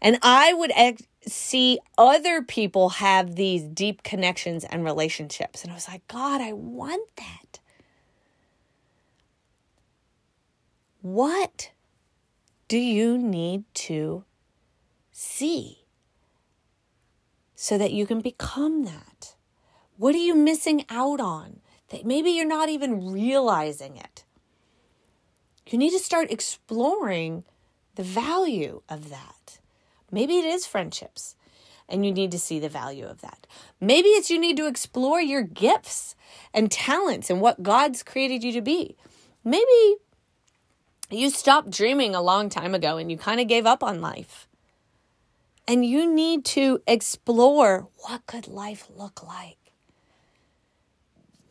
And 0.00 0.18
I 0.22 0.54
would 0.54 0.72
ex- 0.74 1.02
see 1.26 1.80
other 1.98 2.40
people 2.40 2.88
have 2.88 3.34
these 3.34 3.64
deep 3.64 4.02
connections 4.04 4.64
and 4.64 4.86
relationships. 4.86 5.62
And 5.62 5.70
I 5.70 5.74
was 5.74 5.86
like, 5.86 6.08
God, 6.08 6.40
I 6.40 6.54
want 6.54 7.06
that. 7.16 7.49
What 11.02 11.70
do 12.68 12.76
you 12.76 13.16
need 13.16 13.64
to 13.74 14.24
see 15.10 15.86
so 17.54 17.78
that 17.78 17.92
you 17.92 18.06
can 18.06 18.20
become 18.20 18.84
that? 18.84 19.34
What 19.96 20.14
are 20.14 20.18
you 20.18 20.34
missing 20.34 20.84
out 20.90 21.20
on 21.20 21.60
that 21.88 22.04
maybe 22.04 22.30
you're 22.30 22.46
not 22.46 22.68
even 22.68 23.12
realizing 23.12 23.96
it? 23.96 24.24
You 25.70 25.78
need 25.78 25.90
to 25.90 25.98
start 25.98 26.30
exploring 26.30 27.44
the 27.94 28.02
value 28.02 28.82
of 28.88 29.08
that. 29.08 29.58
Maybe 30.10 30.38
it 30.38 30.44
is 30.44 30.66
friendships 30.66 31.34
and 31.88 32.04
you 32.04 32.12
need 32.12 32.30
to 32.32 32.38
see 32.38 32.58
the 32.58 32.68
value 32.68 33.06
of 33.06 33.22
that. 33.22 33.46
Maybe 33.80 34.10
it's 34.10 34.30
you 34.30 34.38
need 34.38 34.56
to 34.58 34.66
explore 34.66 35.20
your 35.20 35.42
gifts 35.42 36.14
and 36.52 36.70
talents 36.70 37.30
and 37.30 37.40
what 37.40 37.62
God's 37.62 38.02
created 38.02 38.44
you 38.44 38.52
to 38.52 38.60
be. 38.60 38.96
Maybe 39.44 39.96
you 41.18 41.30
stopped 41.30 41.70
dreaming 41.70 42.14
a 42.14 42.22
long 42.22 42.48
time 42.48 42.74
ago 42.74 42.96
and 42.96 43.10
you 43.10 43.18
kind 43.18 43.40
of 43.40 43.48
gave 43.48 43.66
up 43.66 43.82
on 43.82 44.00
life. 44.00 44.46
And 45.66 45.84
you 45.84 46.12
need 46.12 46.44
to 46.46 46.80
explore 46.86 47.88
what 47.98 48.26
could 48.26 48.48
life 48.48 48.88
look 48.94 49.22
like? 49.26 49.56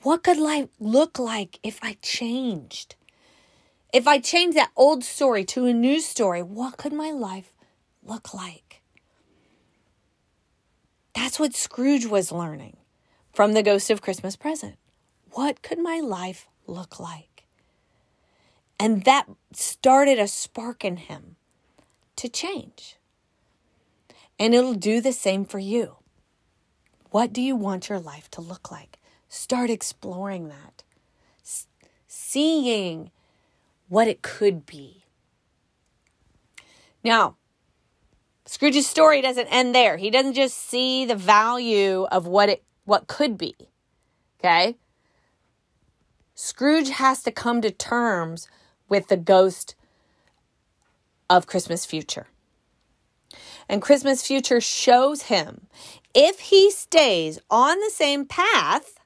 What 0.01 0.24
could 0.24 0.38
life 0.38 0.70
look 0.80 1.20
like 1.20 1.60
if 1.63 1.80
I 1.84 1.98
changed? 2.01 2.96
If 3.92 4.08
I 4.08 4.20
changed 4.20 4.58
that 4.58 4.72
old 4.75 5.04
story 5.04 5.44
to 5.46 5.66
a 5.66 5.74
new 5.74 6.00
story, 6.00 6.42
what 6.42 6.78
could 6.78 6.94
my 6.94 7.12
life 7.12 7.54
look 8.04 8.34
like? 8.34 8.82
That's 11.16 11.39
what 11.39 11.56
Scrooge 11.56 12.06
was 12.06 12.32
learning 12.32 12.78
from 13.34 13.54
the 13.54 13.63
ghost 13.63 13.89
of 13.89 14.01
Christmas 14.01 14.36
present. 14.36 14.78
What 15.32 15.62
could 15.62 15.80
my 15.80 16.00
life 16.00 16.48
look 16.66 17.00
like? 17.00 17.28
And 18.79 19.03
that 19.03 19.27
started 19.51 20.17
a 20.17 20.27
spark 20.27 20.86
in 20.86 20.98
him 20.98 21.36
to 22.15 22.29
change. 22.29 22.98
And 24.39 24.55
it'll 24.55 24.74
do 24.74 25.01
the 25.01 25.12
same 25.12 25.43
for 25.43 25.59
you. 25.59 25.98
What 27.12 27.33
do 27.33 27.41
you 27.41 27.55
want 27.55 27.89
your 27.89 28.00
life 28.00 28.29
to 28.31 28.41
look 28.41 28.71
like? 28.71 29.00
Start 29.27 29.69
exploring 29.69 30.48
that, 30.48 30.83
S- 31.43 31.67
seeing 32.07 33.12
what 33.89 34.07
it 34.07 34.21
could 34.21 34.65
be. 34.65 35.03
Now, 37.03 37.36
Scrooge's 38.45 38.88
story 38.88 39.21
doesn't 39.21 39.48
end 39.48 39.75
there. 39.75 39.98
He 39.98 40.09
doesn't 40.09 40.33
just 40.33 40.57
see 40.57 41.05
the 41.05 41.15
value 41.15 42.05
of 42.12 42.25
what 42.25 42.50
it 42.50 42.63
what 42.86 43.07
could 43.07 43.38
be. 43.38 43.55
Okay? 44.39 44.75
Scrooge 46.33 46.89
has 46.89 47.21
to 47.24 47.31
come 47.31 47.62
to 47.62 47.69
terms 47.69 48.48
with 48.89 49.08
the 49.08 49.17
ghost 49.17 49.75
of 51.29 51.48
Christmas 51.48 51.86
future. 51.86 52.27
And 53.67 53.81
Christmas 53.81 54.25
future 54.25 54.60
shows 54.60 55.24
him 55.24 55.67
if 56.13 56.39
he 56.39 56.72
stays 56.72 57.39
on 57.51 57.79
the 57.79 57.91
same 57.91 58.25
path, 58.25 59.00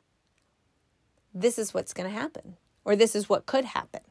this 1.34 1.60
is 1.60 1.74
what's 1.74 1.94
going 1.94 2.10
to 2.10 2.18
happen, 2.18 2.56
or 2.86 2.96
this 2.96 3.16
is 3.16 3.28
what 3.28 3.46
could 3.46 3.66
happen. 3.66 4.02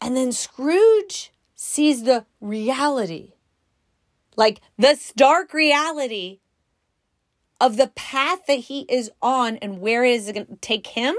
And 0.00 0.16
then 0.16 0.32
Scrooge 0.32 1.32
sees 1.54 2.04
the 2.04 2.24
reality, 2.40 3.32
like 4.36 4.60
the 4.76 4.94
stark 4.94 5.52
reality 5.52 6.40
of 7.60 7.76
the 7.76 7.88
path 7.88 8.46
that 8.46 8.60
he 8.60 8.80
is 8.88 9.10
on 9.20 9.56
and 9.56 9.80
where 9.80 10.04
it 10.04 10.12
is 10.12 10.30
going 10.32 10.46
to 10.46 10.56
take 10.56 10.88
him. 10.88 11.16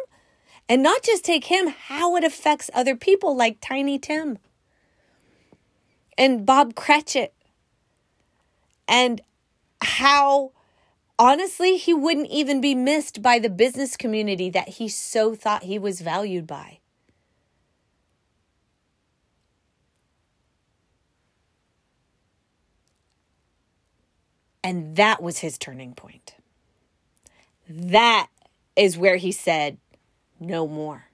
And 0.69 0.83
not 0.83 1.01
just 1.01 1.25
take 1.25 1.45
him, 1.45 1.67
how 1.67 2.15
it 2.15 2.23
affects 2.23 2.69
other 2.75 2.95
people 2.95 3.35
like 3.35 3.57
Tiny 3.59 3.97
Tim 3.97 4.37
and 6.15 6.45
Bob 6.45 6.75
Cratchit. 6.75 7.33
And 8.87 9.21
how 9.81 10.51
honestly 11.17 11.77
he 11.77 11.93
wouldn't 11.93 12.29
even 12.29 12.61
be 12.61 12.75
missed 12.75 13.23
by 13.23 13.39
the 13.39 13.49
business 13.49 13.97
community 13.97 14.51
that 14.51 14.69
he 14.69 14.87
so 14.87 15.33
thought 15.33 15.63
he 15.63 15.79
was 15.79 16.01
valued 16.01 16.45
by. 16.45 16.77
And 24.63 24.97
that 24.97 25.23
was 25.23 25.39
his 25.39 25.57
turning 25.57 25.95
point. 25.95 26.35
That 27.67 28.27
is 28.75 28.97
where 28.99 29.15
he 29.15 29.31
said, 29.31 29.77
No 30.39 30.67
more. 30.67 31.05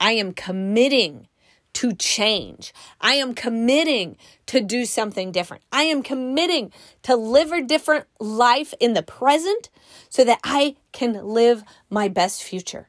I 0.00 0.12
am 0.12 0.32
committing 0.32 1.28
to 1.74 1.92
change. 1.94 2.72
I 3.00 3.14
am 3.14 3.34
committing 3.34 4.16
to 4.46 4.60
do 4.60 4.84
something 4.84 5.32
different. 5.32 5.62
I 5.72 5.84
am 5.84 6.02
committing 6.02 6.72
to 7.02 7.16
live 7.16 7.52
a 7.52 7.62
different 7.62 8.06
life 8.20 8.74
in 8.78 8.94
the 8.94 9.02
present 9.02 9.70
so 10.08 10.24
that 10.24 10.40
I 10.44 10.76
can 10.92 11.24
live 11.24 11.64
my 11.88 12.08
best 12.08 12.42
future. 12.42 12.88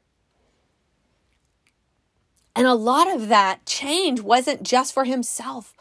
And 2.55 2.67
a 2.67 2.75
lot 2.75 3.11
of 3.11 3.29
that 3.29 3.65
change 3.65 4.21
wasn't 4.21 4.63
just 4.63 4.93
for 4.93 5.05
himself, 5.05 5.73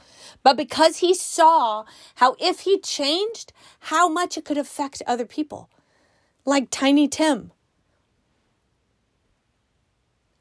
but 0.43 0.57
because 0.57 0.99
he 0.99 1.13
saw 1.13 1.85
how 2.15 2.35
if 2.39 2.61
he 2.61 2.81
changed, 2.81 3.53
how 3.81 4.09
much 4.09 4.39
it 4.39 4.45
could 4.45 4.57
affect 4.57 5.03
other 5.07 5.27
people, 5.27 5.69
like 6.47 6.69
Tiny 6.71 7.09
Tim. 7.09 7.53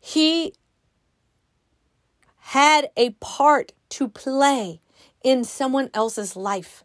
He 0.02 0.54
had 2.38 2.90
a 2.98 3.12
part 3.22 3.72
to 3.90 4.10
play 4.10 4.82
in 5.24 5.46
someone 5.46 5.90
else's 5.94 6.36
life, 6.36 6.84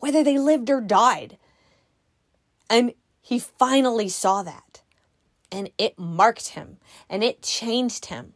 whether 0.00 0.24
they 0.24 0.38
lived 0.38 0.68
or 0.68 0.80
died. 0.80 1.38
And 2.68 2.94
he 3.22 3.38
finally 3.38 4.08
saw 4.08 4.42
that. 4.42 4.82
And 5.52 5.70
it 5.78 5.96
marked 5.96 6.48
him 6.48 6.78
and 7.08 7.22
it 7.22 7.42
changed 7.42 8.06
him. 8.06 8.32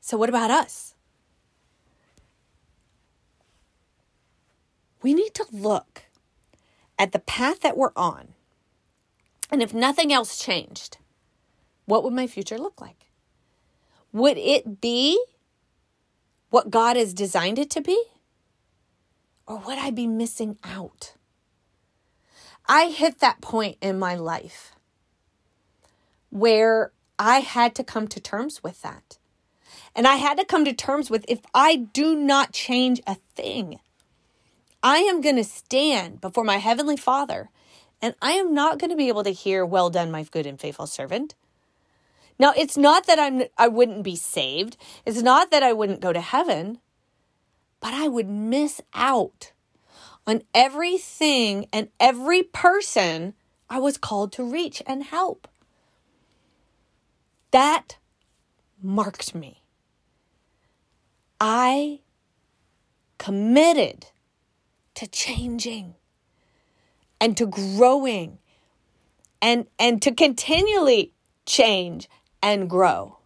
So, 0.00 0.16
what 0.16 0.28
about 0.28 0.50
us? 0.50 0.94
we 5.02 5.14
need 5.14 5.34
to 5.34 5.46
look 5.52 6.02
at 6.98 7.12
the 7.12 7.18
path 7.18 7.60
that 7.60 7.76
we're 7.76 7.92
on. 7.96 8.34
And 9.50 9.62
if 9.62 9.72
nothing 9.72 10.12
else 10.12 10.38
changed, 10.38 10.98
what 11.88 12.04
would 12.04 12.12
my 12.12 12.26
future 12.26 12.58
look 12.58 12.82
like? 12.82 13.06
Would 14.12 14.36
it 14.36 14.78
be 14.78 15.18
what 16.50 16.70
God 16.70 16.96
has 16.96 17.14
designed 17.14 17.58
it 17.58 17.70
to 17.70 17.80
be? 17.80 17.98
Or 19.46 19.56
would 19.56 19.78
I 19.78 19.90
be 19.90 20.06
missing 20.06 20.58
out? 20.62 21.14
I 22.68 22.90
hit 22.90 23.20
that 23.20 23.40
point 23.40 23.78
in 23.80 23.98
my 23.98 24.14
life 24.14 24.72
where 26.28 26.92
I 27.18 27.40
had 27.40 27.74
to 27.76 27.84
come 27.84 28.06
to 28.08 28.20
terms 28.20 28.62
with 28.62 28.82
that. 28.82 29.16
And 29.96 30.06
I 30.06 30.16
had 30.16 30.36
to 30.36 30.44
come 30.44 30.66
to 30.66 30.74
terms 30.74 31.08
with 31.08 31.24
if 31.26 31.40
I 31.54 31.76
do 31.76 32.14
not 32.14 32.52
change 32.52 33.00
a 33.06 33.16
thing, 33.34 33.80
I 34.82 34.98
am 34.98 35.22
going 35.22 35.36
to 35.36 35.44
stand 35.44 36.20
before 36.20 36.44
my 36.44 36.58
heavenly 36.58 36.98
Father 36.98 37.48
and 38.02 38.14
I 38.20 38.32
am 38.32 38.52
not 38.52 38.78
going 38.78 38.90
to 38.90 38.96
be 38.96 39.08
able 39.08 39.24
to 39.24 39.30
hear, 39.30 39.64
Well 39.64 39.88
done, 39.88 40.10
my 40.10 40.24
good 40.24 40.44
and 40.44 40.60
faithful 40.60 40.86
servant. 40.86 41.34
Now, 42.38 42.52
it's 42.56 42.76
not 42.76 43.06
that 43.06 43.18
I'm, 43.18 43.42
I 43.56 43.68
wouldn't 43.68 44.02
be 44.02 44.16
saved, 44.16 44.76
it's 45.04 45.22
not 45.22 45.50
that 45.50 45.62
I 45.62 45.72
wouldn't 45.72 46.00
go 46.00 46.12
to 46.12 46.20
heaven, 46.20 46.78
but 47.80 47.94
I 47.94 48.08
would 48.08 48.28
miss 48.28 48.80
out 48.94 49.52
on 50.26 50.42
everything 50.54 51.66
and 51.72 51.88
every 51.98 52.42
person 52.42 53.34
I 53.70 53.78
was 53.78 53.98
called 53.98 54.32
to 54.32 54.44
reach 54.44 54.82
and 54.86 55.04
help. 55.04 55.48
That 57.50 57.96
marked 58.82 59.34
me. 59.34 59.62
I 61.40 62.00
committed 63.18 64.06
to 64.94 65.06
changing 65.06 65.94
and 67.20 67.36
to 67.36 67.46
growing 67.46 68.38
and 69.40 69.66
and 69.78 70.02
to 70.02 70.12
continually 70.12 71.12
change 71.46 72.08
and 72.42 72.68
grow. 72.68 73.18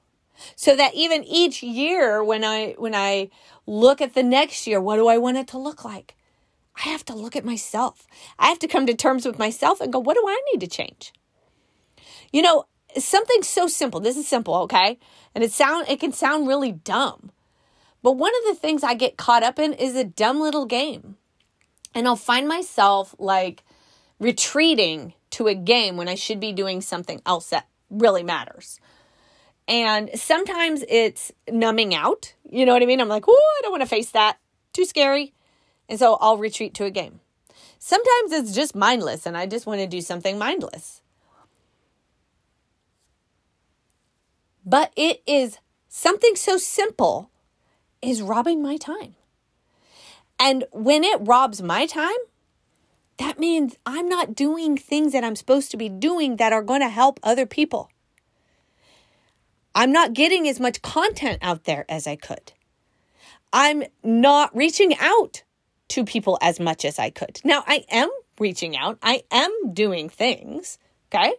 So 0.57 0.75
that 0.77 0.95
even 0.95 1.25
each 1.25 1.63
year 1.63 2.25
when 2.25 2.45
i 2.45 2.75
when 2.79 2.95
i 2.95 3.31
look 3.67 4.01
at 4.01 4.15
the 4.15 4.23
next 4.23 4.67
year 4.67 4.81
what 4.81 4.97
do 4.97 5.07
i 5.07 5.19
want 5.19 5.37
it 5.37 5.49
to 5.49 5.59
look 5.59 5.85
like? 5.85 6.17
I 6.77 6.89
have 6.89 7.05
to 7.07 7.15
look 7.15 7.37
at 7.37 7.45
myself. 7.45 8.07
I 8.39 8.49
have 8.49 8.59
to 8.61 8.69
come 8.69 8.87
to 8.87 8.95
terms 8.95 9.27
with 9.27 9.39
myself 9.39 9.81
and 9.81 9.93
go 9.93 9.99
what 9.99 10.15
do 10.15 10.25
i 10.27 10.41
need 10.53 10.61
to 10.61 10.67
change? 10.67 11.13
You 12.33 12.43
know 12.43 12.65
something 12.99 13.43
so 13.43 13.67
simple 13.67 14.01
this 14.01 14.17
is 14.17 14.27
simple 14.27 14.55
okay? 14.55 14.99
And 15.35 15.45
it 15.45 15.53
sound 15.53 15.89
it 15.89 16.01
can 16.01 16.13
sound 16.13 16.49
really 16.49 16.73
dumb 16.73 17.31
but 18.03 18.13
one 18.13 18.33
of 18.41 18.55
the 18.55 18.61
things 18.61 18.83
i 18.83 18.95
get 18.95 19.17
caught 19.17 19.43
up 19.43 19.59
in 19.59 19.73
is 19.73 19.95
a 19.95 20.05
dumb 20.05 20.41
little 20.41 20.67
game. 20.67 21.17
And 21.95 22.07
I'll 22.07 22.17
find 22.17 22.49
myself 22.49 23.15
like 23.19 23.63
retreating 24.19 25.15
to 25.31 25.47
a 25.47 25.55
game 25.55 25.97
when 25.97 26.09
I 26.09 26.15
should 26.15 26.41
be 26.41 26.53
doing 26.53 26.81
something 26.81 27.21
else 27.25 27.51
that 27.51 27.69
really 27.91 28.23
matters. 28.23 28.81
And 29.73 30.11
sometimes 30.15 30.85
it's 30.87 31.33
numbing 31.51 31.95
out. 31.95 32.35
You 32.47 32.67
know 32.67 32.75
what 32.75 32.83
I 32.83 32.87
mean? 32.87 33.01
I'm 33.01 33.09
like, 33.09 33.25
oh, 33.27 33.33
I 33.33 33.63
don't 33.63 33.71
want 33.71 33.83
to 33.83 33.89
face 33.89 34.11
that. 34.11 34.37
Too 34.75 34.85
scary. 34.85 35.33
And 35.89 35.99
so 35.99 36.19
I'll 36.21 36.37
retreat 36.37 36.75
to 36.75 36.85
a 36.85 36.91
game. 36.91 37.21
Sometimes 37.79 38.33
it's 38.33 38.55
just 38.55 38.75
mindless 38.75 39.25
and 39.25 39.35
I 39.35 39.47
just 39.47 39.65
want 39.65 39.81
to 39.81 39.87
do 39.87 40.03
something 40.03 40.37
mindless. 40.37 41.01
But 44.63 44.93
it 44.95 45.23
is 45.27 45.57
something 45.89 46.37
so 46.37 46.59
simple 46.59 47.31
is 48.03 48.21
robbing 48.21 48.63
my 48.63 48.77
time. 48.77 49.15
And 50.39 50.65
when 50.71 51.03
it 51.03 51.17
robs 51.23 51.63
my 51.63 51.87
time, 51.87 52.11
that 53.17 53.39
means 53.39 53.77
I'm 53.87 54.09
not 54.09 54.35
doing 54.35 54.77
things 54.77 55.13
that 55.13 55.25
I'm 55.25 55.35
supposed 55.35 55.71
to 55.71 55.79
be 55.79 55.89
doing 55.89 56.37
that 56.37 56.53
are 56.53 56.63
going 56.63 56.83
to 56.83 56.91
help 56.91 57.19
other 57.23 57.47
people. 57.47 57.89
I'm 59.75 59.93
not 59.93 60.13
getting 60.13 60.49
as 60.49 60.61
much 60.61 60.83
content 60.83 61.39
out 61.43 61.65
there 61.65 61.85
as 61.89 62.07
I 62.07 62.17
could. 62.17 62.53
I'm 63.53 63.85
not 64.03 64.55
reaching 64.57 64.97
out 64.99 65.43
to 65.89 66.05
people 66.05 66.39
as 66.41 66.59
much 66.59 66.85
as 66.85 66.99
I 66.99 67.11
could. 67.11 67.41
Now, 67.45 67.65
I 67.67 67.85
am 67.91 68.11
reaching 68.39 68.77
out, 68.77 68.99
I 69.03 69.25
am 69.31 69.73
doing 69.73 70.09
things, 70.09 70.79
okay? 71.13 71.35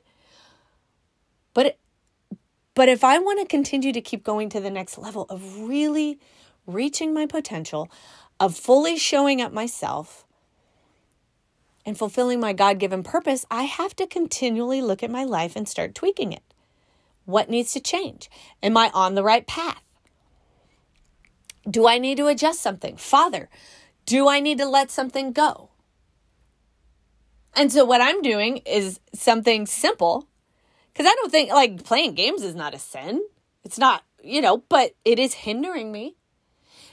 But 1.54 1.78
but 2.76 2.90
if 2.90 3.04
I 3.04 3.20
want 3.20 3.40
to 3.40 3.46
continue 3.46 3.94
to 3.94 4.02
keep 4.02 4.24
going 4.24 4.50
to 4.50 4.60
the 4.60 4.72
next 4.72 4.98
level 4.98 5.28
of 5.30 5.60
really 5.62 6.20
reaching 6.66 7.14
my 7.14 7.28
potential, 7.28 7.92
of 8.40 8.56
fully 8.56 8.98
showing 8.98 9.42
up 9.42 9.54
myself 9.54 10.26
and 11.86 11.98
fulfilling 11.98 12.40
my 12.40 12.54
God 12.54 12.80
given 12.80 13.04
purpose, 13.04 13.46
I 13.52 13.64
have 13.64 13.96
to 13.98 14.08
continually 14.08 14.82
look 14.82 15.04
at 15.04 15.12
my 15.12 15.24
life 15.24 15.56
and 15.56 15.68
start 15.68 15.94
tweaking 15.94 16.34
it. 16.34 16.42
What 17.26 17.50
needs 17.50 17.72
to 17.74 17.80
change? 17.80 18.30
Am 18.62 18.76
I 18.78 18.92
on 18.94 19.16
the 19.16 19.24
right 19.24 19.46
path? 19.48 19.82
Do 21.70 21.88
I 21.88 21.98
need 21.98 22.18
to 22.18 22.28
adjust 22.28 22.62
something? 22.62 22.98
Father, 22.98 23.50
do 24.06 24.28
I 24.28 24.40
need 24.40 24.58
to 24.58 24.66
let 24.66 24.92
something 24.92 25.32
go? 25.32 25.70
And 27.56 27.72
so, 27.72 27.86
what 27.86 28.02
I'm 28.02 28.22
doing 28.22 28.58
is 28.58 29.00
something 29.14 29.66
simple 29.66 30.28
because 30.92 31.06
I 31.06 31.16
don't 31.16 31.32
think 31.32 31.52
like 31.52 31.84
playing 31.84 32.16
games 32.16 32.44
is 32.44 32.56
not 32.56 32.74
a 32.74 32.80
sin. 32.80 33.22
It's 33.64 33.78
not, 33.78 34.04
you 34.22 34.42
know, 34.42 34.64
but 34.70 34.96
it 35.06 35.20
is 35.20 35.34
hindering 35.34 35.92
me. 35.92 36.16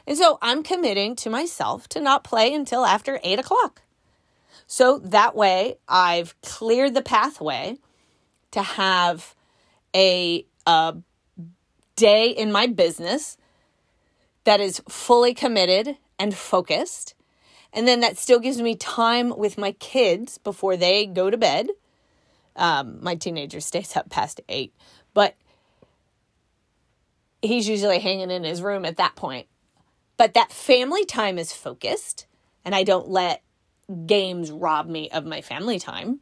And 0.07 0.17
so, 0.17 0.39
I'm 0.41 0.63
committing 0.63 1.17
to 1.17 1.31
myself 1.31 1.89
to 1.89 2.01
not 2.01 2.25
play 2.25 2.53
until 2.53 2.85
after 2.85 3.19
eight 3.25 3.39
o'clock. 3.39 3.83
So 4.67 4.99
that 5.01 5.35
way, 5.35 5.79
I've 5.89 6.41
cleared 6.43 6.95
the 6.95 7.03
pathway 7.03 7.79
to 8.53 8.63
have 8.63 9.35
a, 9.95 10.47
a 10.67 10.97
day 11.97 12.31
in 12.31 12.53
my 12.53 12.67
business 12.67 13.37
that 14.45 14.61
is 14.61 14.83
fully 14.89 15.35
committed 15.35 15.97
and 16.19 16.35
focused. 16.35 17.15
And 17.73 17.87
then 17.87 18.01
that 18.01 18.19
still 18.19 18.41
gives 18.41 18.61
me 18.61 18.75
time 18.75 19.37
with 19.37 19.59
my 19.59 19.73
kids 19.73 20.39
before 20.39 20.77
they 20.77 21.07
go 21.07 21.31
to 21.31 21.37
bed. 21.37 21.69
Um, 22.57 22.99
my 23.03 23.15
teenager 23.15 23.61
stays 23.61 23.97
up 23.97 24.11
past 24.11 24.41
eight, 24.49 24.75
but 25.15 25.37
he's 27.43 27.69
usually 27.69 27.99
hanging 27.99 28.31
in 28.31 28.45
his 28.45 28.63
room 28.63 28.85
at 28.85 28.97
that 28.97 29.17
point. 29.17 29.47
But 30.17 30.35
that 30.35 30.53
family 30.53 31.05
time 31.07 31.39
is 31.39 31.53
focused, 31.53 32.27
and 32.65 32.75
I 32.75 32.83
don't 32.83 33.09
let 33.09 33.43
games 34.07 34.51
rob 34.51 34.87
me 34.87 35.09
of 35.11 35.25
my 35.25 35.41
family 35.41 35.79
time. 35.79 36.21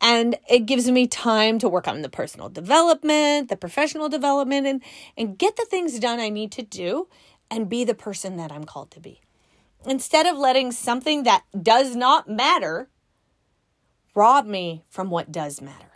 And 0.00 0.36
it 0.48 0.66
gives 0.66 0.90
me 0.90 1.06
time 1.06 1.58
to 1.58 1.68
work 1.68 1.88
on 1.88 2.02
the 2.02 2.08
personal 2.08 2.48
development, 2.48 3.48
the 3.48 3.56
professional 3.56 4.08
development, 4.08 4.66
and, 4.66 4.82
and 5.16 5.38
get 5.38 5.56
the 5.56 5.64
things 5.64 5.98
done 5.98 6.20
I 6.20 6.28
need 6.28 6.52
to 6.52 6.62
do 6.62 7.08
and 7.50 7.68
be 7.68 7.84
the 7.84 7.94
person 7.94 8.36
that 8.36 8.52
I'm 8.52 8.64
called 8.64 8.90
to 8.92 9.00
be. 9.00 9.20
Instead 9.86 10.26
of 10.26 10.36
letting 10.36 10.72
something 10.72 11.22
that 11.22 11.44
does 11.60 11.96
not 11.96 12.28
matter 12.28 12.88
rob 14.14 14.46
me 14.46 14.82
from 14.88 15.10
what 15.10 15.30
does 15.30 15.60
matter. 15.60 15.92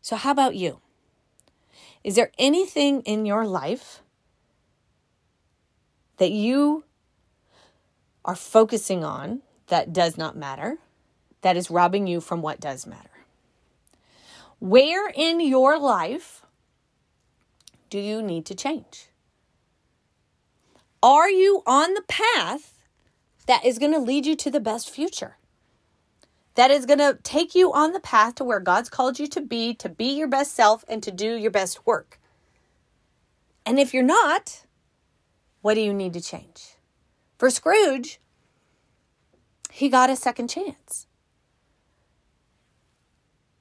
So, 0.00 0.16
how 0.16 0.30
about 0.30 0.54
you? 0.54 0.80
Is 2.02 2.14
there 2.14 2.32
anything 2.38 3.02
in 3.02 3.26
your 3.26 3.46
life 3.46 4.02
that 6.16 6.30
you 6.30 6.84
are 8.24 8.36
focusing 8.36 9.04
on 9.04 9.42
that 9.66 9.92
does 9.92 10.16
not 10.16 10.36
matter? 10.36 10.78
That 11.42 11.56
is 11.56 11.70
robbing 11.70 12.06
you 12.06 12.20
from 12.20 12.42
what 12.42 12.60
does 12.60 12.86
matter. 12.86 13.10
Where 14.58 15.10
in 15.14 15.40
your 15.40 15.78
life 15.78 16.42
do 17.88 17.98
you 17.98 18.22
need 18.22 18.46
to 18.46 18.54
change? 18.54 19.08
Are 21.02 21.30
you 21.30 21.62
on 21.66 21.94
the 21.94 22.04
path 22.06 22.78
that 23.46 23.64
is 23.64 23.78
going 23.78 23.92
to 23.92 23.98
lead 23.98 24.26
you 24.26 24.36
to 24.36 24.50
the 24.50 24.60
best 24.60 24.90
future? 24.90 25.38
That 26.56 26.70
is 26.70 26.84
going 26.84 26.98
to 26.98 27.18
take 27.22 27.54
you 27.54 27.72
on 27.72 27.92
the 27.92 28.00
path 28.00 28.34
to 28.34 28.44
where 28.44 28.60
God's 28.60 28.90
called 28.90 29.18
you 29.18 29.26
to 29.28 29.40
be, 29.40 29.72
to 29.74 29.88
be 29.88 30.16
your 30.16 30.28
best 30.28 30.54
self, 30.54 30.84
and 30.88 31.02
to 31.02 31.10
do 31.10 31.36
your 31.36 31.50
best 31.50 31.86
work. 31.86 32.20
And 33.64 33.78
if 33.78 33.94
you're 33.94 34.02
not, 34.02 34.66
what 35.62 35.74
do 35.74 35.80
you 35.80 35.94
need 35.94 36.12
to 36.14 36.20
change? 36.20 36.76
For 37.38 37.48
Scrooge, 37.48 38.20
he 39.70 39.88
got 39.88 40.10
a 40.10 40.16
second 40.16 40.48
chance. 40.48 41.06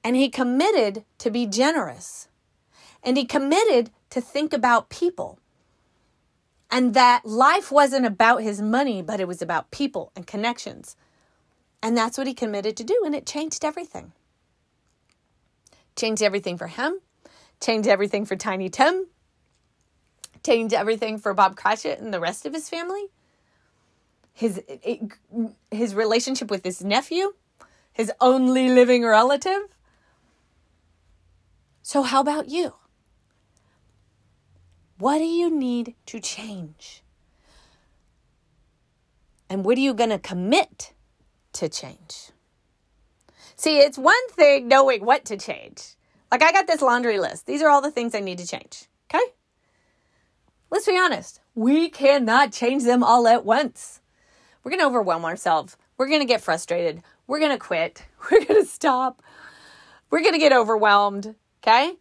And 0.03 0.15
he 0.15 0.29
committed 0.29 1.03
to 1.19 1.29
be 1.29 1.45
generous. 1.45 2.27
And 3.03 3.17
he 3.17 3.25
committed 3.25 3.91
to 4.09 4.21
think 4.21 4.53
about 4.53 4.89
people. 4.89 5.39
And 6.71 6.93
that 6.93 7.25
life 7.25 7.71
wasn't 7.71 8.05
about 8.05 8.43
his 8.43 8.62
money, 8.62 9.01
but 9.01 9.19
it 9.19 9.27
was 9.27 9.41
about 9.41 9.71
people 9.71 10.12
and 10.15 10.27
connections. 10.27 10.95
And 11.81 11.97
that's 11.97 12.17
what 12.17 12.27
he 12.27 12.33
committed 12.33 12.77
to 12.77 12.83
do. 12.83 13.01
And 13.05 13.15
it 13.15 13.25
changed 13.25 13.65
everything. 13.65 14.12
Changed 15.95 16.21
everything 16.21 16.57
for 16.57 16.67
him, 16.67 16.99
changed 17.59 17.89
everything 17.89 18.25
for 18.25 18.38
Tiny 18.38 18.69
Tim, 18.69 19.07
changed 20.45 20.73
everything 20.73 21.17
for 21.17 21.33
Bob 21.33 21.57
Cratchit 21.57 21.99
and 21.99 22.13
the 22.13 22.21
rest 22.21 22.45
of 22.45 22.53
his 22.53 22.69
family. 22.69 23.07
His, 24.31 24.62
his 25.69 25.93
relationship 25.95 26.49
with 26.49 26.63
his 26.63 26.81
nephew, 26.81 27.33
his 27.91 28.13
only 28.21 28.69
living 28.69 29.03
relative, 29.03 29.63
so, 31.89 32.04
how 32.04 32.21
about 32.21 32.49
you? 32.49 32.75
What 34.99 35.17
do 35.17 35.23
you 35.23 35.49
need 35.49 35.95
to 36.06 36.19
change? 36.19 37.02
And 39.49 39.65
what 39.65 39.75
are 39.75 39.82
you 39.82 39.95
going 39.95 40.12
to 40.12 40.19
commit 40.19 40.93
to 41.54 41.67
change? 41.67 42.30
See, 43.56 43.80
it's 43.80 43.97
one 43.97 44.30
thing 44.34 44.67
knowing 44.67 45.04
what 45.04 45.25
to 45.25 45.38
change. 45.38 45.95
Like, 46.32 46.43
I 46.43 46.52
got 46.52 46.67
this 46.67 46.84
laundry 46.84 47.17
list. 47.17 47.47
These 47.47 47.63
are 47.63 47.69
all 47.69 47.82
the 47.82 47.89
things 47.89 48.13
I 48.13 48.19
need 48.19 48.38
to 48.38 48.45
change. 48.45 48.86
Okay? 49.12 49.25
Let's 50.69 50.86
be 50.86 50.95
honest. 50.95 51.41
We 51.56 51.89
cannot 51.89 52.52
change 52.52 52.84
them 52.84 53.04
all 53.04 53.28
at 53.28 53.45
once. 53.45 53.99
We're 54.63 54.69
going 54.69 54.82
to 54.82 54.86
overwhelm 54.86 55.25
ourselves. 55.25 55.75
We're 55.97 56.08
going 56.08 56.21
to 56.21 56.28
get 56.28 56.41
frustrated. 56.41 57.02
We're 57.25 57.39
going 57.39 57.49
to 57.49 57.58
quit. 57.58 58.06
We're 58.32 58.45
going 58.45 58.62
to 58.62 58.69
stop. 58.69 59.23
We're 60.12 60.21
going 60.21 60.34
to 60.34 60.39
get 60.39 60.54
overwhelmed. 60.54 61.34
Okay? 61.62 61.95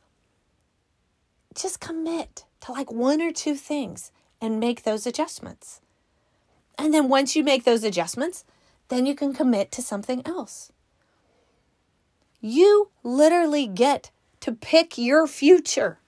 Just 1.54 1.80
commit 1.80 2.44
to 2.60 2.72
like 2.72 2.92
one 2.92 3.20
or 3.20 3.32
two 3.32 3.54
things 3.54 4.12
and 4.40 4.60
make 4.60 4.82
those 4.82 5.06
adjustments. 5.06 5.80
And 6.78 6.94
then 6.94 7.08
once 7.08 7.34
you 7.34 7.42
make 7.42 7.64
those 7.64 7.82
adjustments, 7.82 8.44
then 8.88 9.04
you 9.04 9.14
can 9.14 9.34
commit 9.34 9.72
to 9.72 9.82
something 9.82 10.22
else. 10.24 10.70
You 12.40 12.90
literally 13.02 13.66
get 13.66 14.10
to 14.40 14.52
pick 14.52 14.96
your 14.96 15.26
future. 15.26 15.98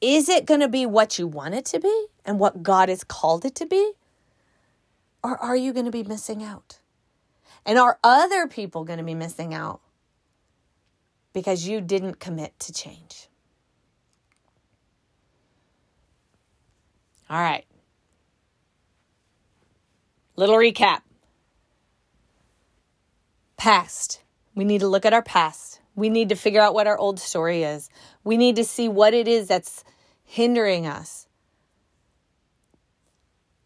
Is 0.00 0.28
it 0.28 0.46
going 0.46 0.58
to 0.58 0.68
be 0.68 0.84
what 0.84 1.20
you 1.20 1.28
want 1.28 1.54
it 1.54 1.64
to 1.66 1.78
be 1.78 2.06
and 2.24 2.40
what 2.40 2.64
God 2.64 2.88
has 2.88 3.04
called 3.04 3.44
it 3.44 3.54
to 3.56 3.66
be? 3.66 3.92
Or 5.22 5.38
are 5.38 5.54
you 5.54 5.72
going 5.72 5.84
to 5.84 5.92
be 5.92 6.02
missing 6.02 6.42
out? 6.42 6.80
And 7.64 7.78
are 7.78 8.00
other 8.02 8.48
people 8.48 8.82
going 8.82 8.98
to 8.98 9.04
be 9.04 9.14
missing 9.14 9.54
out 9.54 9.80
because 11.32 11.66
you 11.66 11.80
didn't 11.80 12.20
commit 12.20 12.58
to 12.60 12.72
change. 12.72 13.28
All 17.30 17.40
right. 17.40 17.64
Little 20.36 20.56
recap. 20.56 21.00
Past. 23.56 24.22
We 24.54 24.64
need 24.64 24.80
to 24.80 24.88
look 24.88 25.06
at 25.06 25.14
our 25.14 25.22
past. 25.22 25.80
We 25.94 26.10
need 26.10 26.28
to 26.30 26.36
figure 26.36 26.60
out 26.60 26.74
what 26.74 26.86
our 26.86 26.98
old 26.98 27.18
story 27.18 27.62
is. 27.62 27.88
We 28.24 28.36
need 28.36 28.56
to 28.56 28.64
see 28.64 28.88
what 28.88 29.14
it 29.14 29.28
is 29.28 29.48
that's 29.48 29.84
hindering 30.24 30.86
us. 30.86 31.26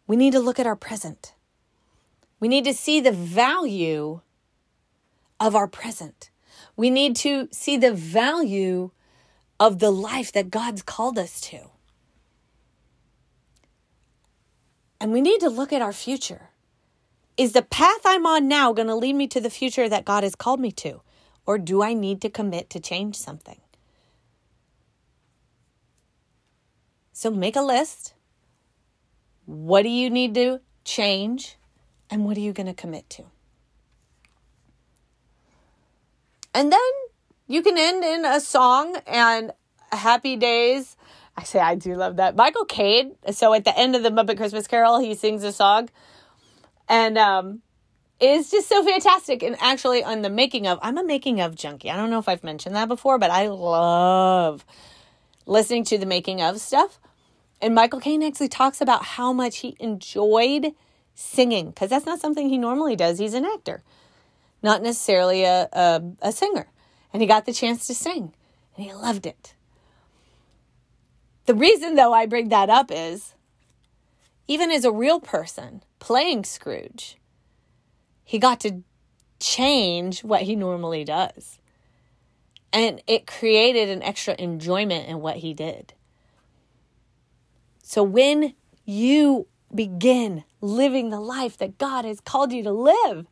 We 0.05 0.15
need 0.15 0.31
to 0.31 0.39
look 0.39 0.59
at 0.59 0.67
our 0.67 0.75
present. 0.75 1.33
We 2.39 2.47
need 2.47 2.65
to 2.65 2.73
see 2.73 3.01
the 3.01 3.11
value 3.11 4.21
of 5.39 5.55
our 5.55 5.67
present. 5.67 6.29
We 6.77 6.89
need 6.91 7.15
to 7.17 7.49
see 7.51 7.75
the 7.75 7.93
value 7.93 8.91
of 9.59 9.79
the 9.79 9.91
life 9.91 10.31
that 10.31 10.51
God's 10.51 10.83
called 10.83 11.17
us 11.17 11.41
to. 11.41 11.71
And 15.01 15.11
we 15.11 15.21
need 15.21 15.39
to 15.41 15.49
look 15.49 15.73
at 15.73 15.81
our 15.81 15.91
future. 15.91 16.49
Is 17.35 17.53
the 17.53 17.63
path 17.63 18.01
I'm 18.05 18.25
on 18.25 18.47
now 18.47 18.73
going 18.73 18.87
to 18.87 18.95
lead 18.95 19.15
me 19.15 19.27
to 19.27 19.41
the 19.41 19.49
future 19.49 19.89
that 19.89 20.05
God 20.05 20.23
has 20.23 20.35
called 20.35 20.59
me 20.59 20.71
to? 20.73 21.01
Or 21.45 21.57
do 21.57 21.81
I 21.81 21.93
need 21.93 22.21
to 22.21 22.29
commit 22.29 22.69
to 22.71 22.79
change 22.79 23.15
something? 23.15 23.59
So 27.11 27.31
make 27.31 27.55
a 27.55 27.61
list. 27.61 28.13
What 29.45 29.81
do 29.83 29.89
you 29.89 30.09
need 30.09 30.35
to 30.35 30.61
change? 30.83 31.57
And 32.09 32.25
what 32.25 32.37
are 32.37 32.41
you 32.41 32.53
going 32.53 32.67
to 32.67 32.73
commit 32.73 33.09
to? 33.11 33.25
And 36.57 36.71
then 36.71 36.79
you 37.47 37.61
can 37.61 37.77
end 37.77 38.03
in 38.03 38.25
a 38.25 38.39
song 38.39 38.97
and 39.05 39.51
happy 39.91 40.37
days. 40.37 40.97
I 41.35 41.43
say 41.43 41.59
I 41.59 41.75
do 41.75 41.93
love 41.93 42.15
that. 42.15 42.35
Michael 42.35 42.65
Caine. 42.65 43.15
So 43.31 43.53
at 43.53 43.63
the 43.63 43.77
end 43.77 43.95
of 43.95 44.01
the 44.01 44.09
Muppet 44.09 44.37
Christmas 44.37 44.65
Carol, 44.65 44.97
he 44.97 45.13
sings 45.13 45.43
a 45.43 45.53
song. 45.53 45.89
And 46.89 47.15
um 47.15 47.61
it's 48.19 48.49
just 48.49 48.67
so 48.67 48.83
fantastic. 48.83 49.43
And 49.43 49.55
actually 49.59 50.03
on 50.03 50.23
the 50.23 50.31
making 50.31 50.65
of, 50.65 50.79
I'm 50.81 50.97
a 50.97 51.03
making 51.03 51.41
of 51.41 51.53
junkie. 51.53 51.91
I 51.91 51.95
don't 51.95 52.09
know 52.09 52.17
if 52.17 52.27
I've 52.27 52.43
mentioned 52.43 52.75
that 52.75 52.87
before, 52.87 53.19
but 53.19 53.29
I 53.29 53.49
love 53.49 54.65
listening 55.45 55.83
to 55.83 55.99
the 55.99 56.07
making 56.07 56.41
of 56.41 56.59
stuff. 56.59 56.99
And 57.61 57.75
Michael 57.75 57.99
Caine 57.99 58.23
actually 58.23 58.49
talks 58.49 58.81
about 58.81 59.05
how 59.05 59.31
much 59.31 59.57
he 59.57 59.77
enjoyed 59.79 60.73
singing 61.13 61.69
because 61.69 61.91
that's 61.91 62.07
not 62.07 62.19
something 62.19 62.49
he 62.49 62.57
normally 62.57 62.95
does. 62.95 63.19
He's 63.19 63.35
an 63.35 63.45
actor, 63.45 63.83
not 64.61 64.81
necessarily 64.81 65.43
a, 65.43 65.69
a, 65.71 66.01
a 66.21 66.31
singer. 66.31 66.67
And 67.13 67.21
he 67.21 67.27
got 67.27 67.45
the 67.45 67.53
chance 67.53 67.87
to 67.87 67.95
sing 67.95 68.33
and 68.75 68.85
he 68.85 68.93
loved 68.93 69.25
it. 69.25 69.53
The 71.45 71.55
reason, 71.55 71.95
though, 71.95 72.13
I 72.13 72.25
bring 72.25 72.49
that 72.49 72.69
up 72.69 72.91
is 72.91 73.33
even 74.47 74.71
as 74.71 74.85
a 74.85 74.91
real 74.91 75.19
person 75.19 75.83
playing 75.99 76.43
Scrooge, 76.43 77.17
he 78.23 78.39
got 78.39 78.59
to 78.61 78.83
change 79.39 80.23
what 80.23 80.43
he 80.43 80.55
normally 80.55 81.03
does. 81.03 81.59
And 82.73 83.01
it 83.07 83.25
created 83.25 83.89
an 83.89 84.03
extra 84.03 84.35
enjoyment 84.37 85.07
in 85.07 85.21
what 85.21 85.37
he 85.37 85.53
did. 85.53 85.93
So 87.81 88.03
when 88.03 88.53
you 88.83 89.47
begin 89.73 90.43
living 90.59 91.09
the 91.09 91.19
life 91.19 91.57
that 91.57 91.77
God 91.77 92.03
has 92.03 92.19
called 92.19 92.51
you 92.51 92.63
to 92.63 92.71
live, 92.71 93.27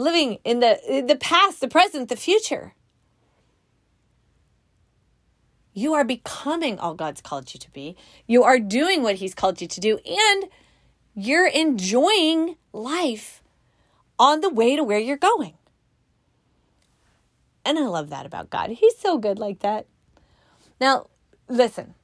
living 0.00 0.38
in 0.44 0.60
the 0.60 0.80
in 0.88 1.06
the 1.06 1.16
past, 1.16 1.60
the 1.60 1.68
present, 1.68 2.08
the 2.08 2.16
future, 2.16 2.74
you 5.72 5.94
are 5.94 6.04
becoming 6.04 6.78
all 6.78 6.94
God's 6.94 7.20
called 7.20 7.52
you 7.54 7.60
to 7.60 7.70
be. 7.70 7.96
You 8.26 8.42
are 8.42 8.58
doing 8.58 9.02
what 9.02 9.16
He's 9.16 9.34
called 9.34 9.60
you 9.60 9.68
to 9.68 9.80
do, 9.80 9.98
and 10.04 10.44
you're 11.14 11.46
enjoying 11.46 12.56
life 12.72 13.42
on 14.18 14.40
the 14.40 14.50
way 14.50 14.76
to 14.76 14.84
where 14.84 14.98
you're 14.98 15.16
going. 15.16 15.54
And 17.64 17.78
I 17.78 17.86
love 17.86 18.10
that 18.10 18.26
about 18.26 18.50
God. 18.50 18.70
He's 18.70 18.98
so 18.98 19.18
good 19.18 19.38
like 19.38 19.60
that. 19.60 19.86
Now, 20.80 21.08
listen, 21.48 21.94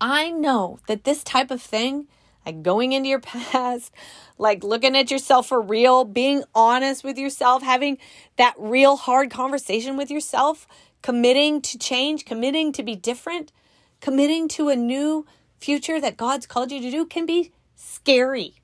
I 0.00 0.30
know 0.30 0.78
that 0.86 1.04
this 1.04 1.22
type 1.22 1.50
of 1.50 1.60
thing, 1.60 2.06
like 2.44 2.62
going 2.62 2.92
into 2.92 3.08
your 3.08 3.20
past, 3.20 3.92
like 4.38 4.64
looking 4.64 4.96
at 4.96 5.10
yourself 5.10 5.48
for 5.48 5.60
real, 5.60 6.04
being 6.04 6.44
honest 6.54 7.04
with 7.04 7.18
yourself, 7.18 7.62
having 7.62 7.98
that 8.36 8.54
real 8.58 8.96
hard 8.96 9.30
conversation 9.30 9.96
with 9.96 10.10
yourself, 10.10 10.66
committing 11.02 11.60
to 11.62 11.78
change, 11.78 12.24
committing 12.24 12.72
to 12.72 12.82
be 12.82 12.96
different, 12.96 13.52
committing 14.00 14.48
to 14.48 14.68
a 14.68 14.76
new 14.76 15.26
future 15.58 16.00
that 16.00 16.16
God's 16.16 16.46
called 16.46 16.72
you 16.72 16.80
to 16.80 16.90
do 16.90 17.04
can 17.06 17.26
be 17.26 17.52
scary. 17.74 18.54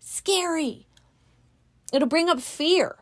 Scary. 0.00 0.86
It'll 1.92 2.08
bring 2.08 2.28
up 2.28 2.40
fear. 2.40 2.96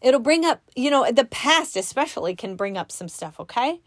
It'll 0.00 0.20
bring 0.20 0.44
up, 0.44 0.60
you 0.76 0.90
know, 0.90 1.10
the 1.10 1.24
past 1.24 1.76
especially 1.76 2.36
can 2.36 2.56
bring 2.56 2.76
up 2.76 2.92
some 2.92 3.08
stuff, 3.08 3.40
okay? 3.40 3.80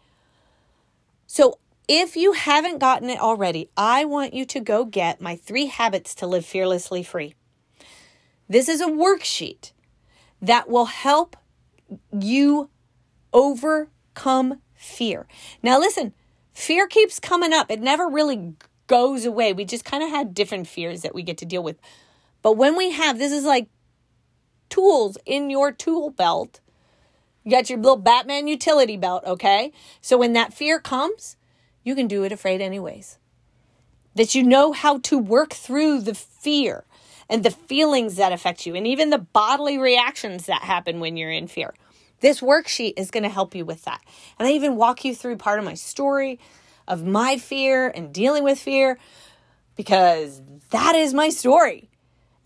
So 1.26 1.58
if 1.88 2.16
you 2.16 2.32
haven't 2.32 2.78
gotten 2.78 3.10
it 3.10 3.20
already, 3.20 3.68
I 3.76 4.04
want 4.04 4.34
you 4.34 4.44
to 4.46 4.60
go 4.60 4.84
get 4.84 5.20
my 5.20 5.36
three 5.36 5.66
habits 5.66 6.14
to 6.16 6.26
live 6.26 6.44
fearlessly 6.44 7.02
free. 7.02 7.34
This 8.48 8.68
is 8.68 8.80
a 8.80 8.86
worksheet 8.86 9.72
that 10.40 10.68
will 10.68 10.86
help 10.86 11.36
you 12.12 12.70
overcome 13.32 14.60
fear. 14.74 15.26
Now, 15.62 15.78
listen, 15.78 16.12
fear 16.52 16.86
keeps 16.86 17.20
coming 17.20 17.52
up, 17.52 17.70
it 17.70 17.80
never 17.80 18.08
really 18.08 18.54
goes 18.86 19.24
away. 19.24 19.52
We 19.52 19.64
just 19.64 19.84
kind 19.84 20.02
of 20.02 20.10
had 20.10 20.34
different 20.34 20.66
fears 20.66 21.02
that 21.02 21.14
we 21.14 21.22
get 21.22 21.38
to 21.38 21.46
deal 21.46 21.62
with. 21.62 21.78
But 22.42 22.56
when 22.56 22.76
we 22.76 22.90
have 22.90 23.18
this 23.18 23.32
is 23.32 23.44
like 23.44 23.68
tools 24.72 25.18
in 25.26 25.50
your 25.50 25.70
tool 25.70 26.08
belt. 26.08 26.60
You 27.44 27.50
got 27.50 27.68
your 27.68 27.78
little 27.78 27.98
Batman 27.98 28.46
utility 28.46 28.96
belt, 28.96 29.22
okay? 29.26 29.70
So 30.00 30.16
when 30.16 30.32
that 30.32 30.54
fear 30.54 30.80
comes, 30.80 31.36
you 31.84 31.94
can 31.94 32.08
do 32.08 32.24
it 32.24 32.32
afraid 32.32 32.60
anyways. 32.60 33.18
That 34.14 34.34
you 34.34 34.42
know 34.42 34.72
how 34.72 34.98
to 34.98 35.18
work 35.18 35.52
through 35.52 36.02
the 36.02 36.14
fear 36.14 36.84
and 37.28 37.42
the 37.42 37.50
feelings 37.50 38.16
that 38.16 38.32
affect 38.32 38.66
you 38.66 38.74
and 38.74 38.86
even 38.86 39.10
the 39.10 39.18
bodily 39.18 39.78
reactions 39.78 40.46
that 40.46 40.62
happen 40.62 41.00
when 41.00 41.16
you're 41.16 41.30
in 41.30 41.46
fear. 41.46 41.74
This 42.20 42.40
worksheet 42.40 42.94
is 42.96 43.10
going 43.10 43.22
to 43.22 43.28
help 43.28 43.54
you 43.54 43.64
with 43.64 43.84
that. 43.84 44.00
And 44.38 44.46
I 44.46 44.52
even 44.52 44.76
walk 44.76 45.04
you 45.04 45.14
through 45.14 45.38
part 45.38 45.58
of 45.58 45.64
my 45.64 45.74
story 45.74 46.38
of 46.86 47.04
my 47.04 47.38
fear 47.38 47.88
and 47.88 48.12
dealing 48.12 48.44
with 48.44 48.58
fear 48.58 48.98
because 49.76 50.42
that 50.70 50.94
is 50.94 51.14
my 51.14 51.30
story. 51.30 51.88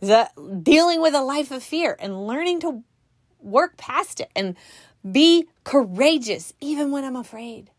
The 0.01 0.31
dealing 0.63 1.01
with 1.01 1.15
a 1.15 1.23
life 1.23 1.51
of 1.51 1.63
fear 1.63 1.97
and 1.99 2.27
learning 2.27 2.61
to 2.61 2.83
work 3.41 3.77
past 3.77 4.21
it 4.21 4.31
and 4.37 4.57
be 5.11 5.47
courageous 5.65 6.53
even 6.61 6.91
when 6.91 7.05
I'm 7.05 7.17
afraid. 7.17 7.71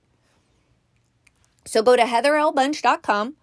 So 1.68 1.84
go 1.84 1.96
to 1.96 2.04
heatherlbunch.com. 2.04 3.36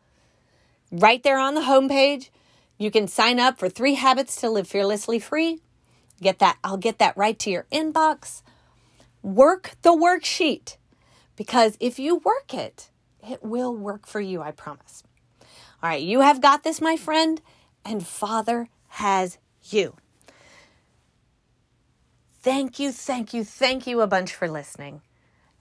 Right 0.91 1.23
there 1.23 1.39
on 1.39 1.55
the 1.55 1.63
homepage, 1.63 2.31
you 2.79 2.91
can 2.91 3.07
sign 3.07 3.39
up 3.39 3.59
for 3.59 3.69
three 3.69 3.95
habits 3.95 4.37
to 4.41 4.51
live 4.51 4.67
fearlessly 4.67 5.19
free. 5.19 5.61
Get 6.21 6.39
that, 6.39 6.59
I'll 6.65 6.77
get 6.77 6.99
that 6.99 7.17
right 7.17 7.39
to 7.41 7.51
your 7.51 7.67
inbox. 7.71 8.43
Work 9.23 9.73
the 9.83 9.91
worksheet 9.91 10.77
because 11.37 11.77
if 11.81 11.99
you 11.99 12.17
work 12.17 12.55
it, 12.55 12.91
it 13.29 13.43
will 13.43 13.75
work 13.75 14.07
for 14.07 14.21
you, 14.21 14.43
I 14.43 14.53
promise. 14.53 15.03
All 15.83 15.91
right, 15.91 16.03
you 16.03 16.21
have 16.21 16.41
got 16.41 16.63
this, 16.63 16.81
my 16.81 16.97
friend, 16.97 17.41
and 17.85 18.07
Father 18.07 18.69
has 18.89 19.39
you. 19.65 19.97
Thank 22.41 22.79
you, 22.79 22.93
thank 22.93 23.35
you, 23.35 23.45
thank 23.45 23.87
you 23.87 24.01
a 24.01 24.07
bunch 24.07 24.35
for 24.35 24.49
listening. 24.49 25.03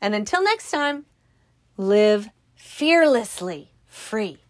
And 0.02 0.14
until 0.14 0.44
next 0.44 0.70
time, 0.70 1.06
live 1.78 2.30
fearlessly 2.64 3.70
free. 3.88 4.43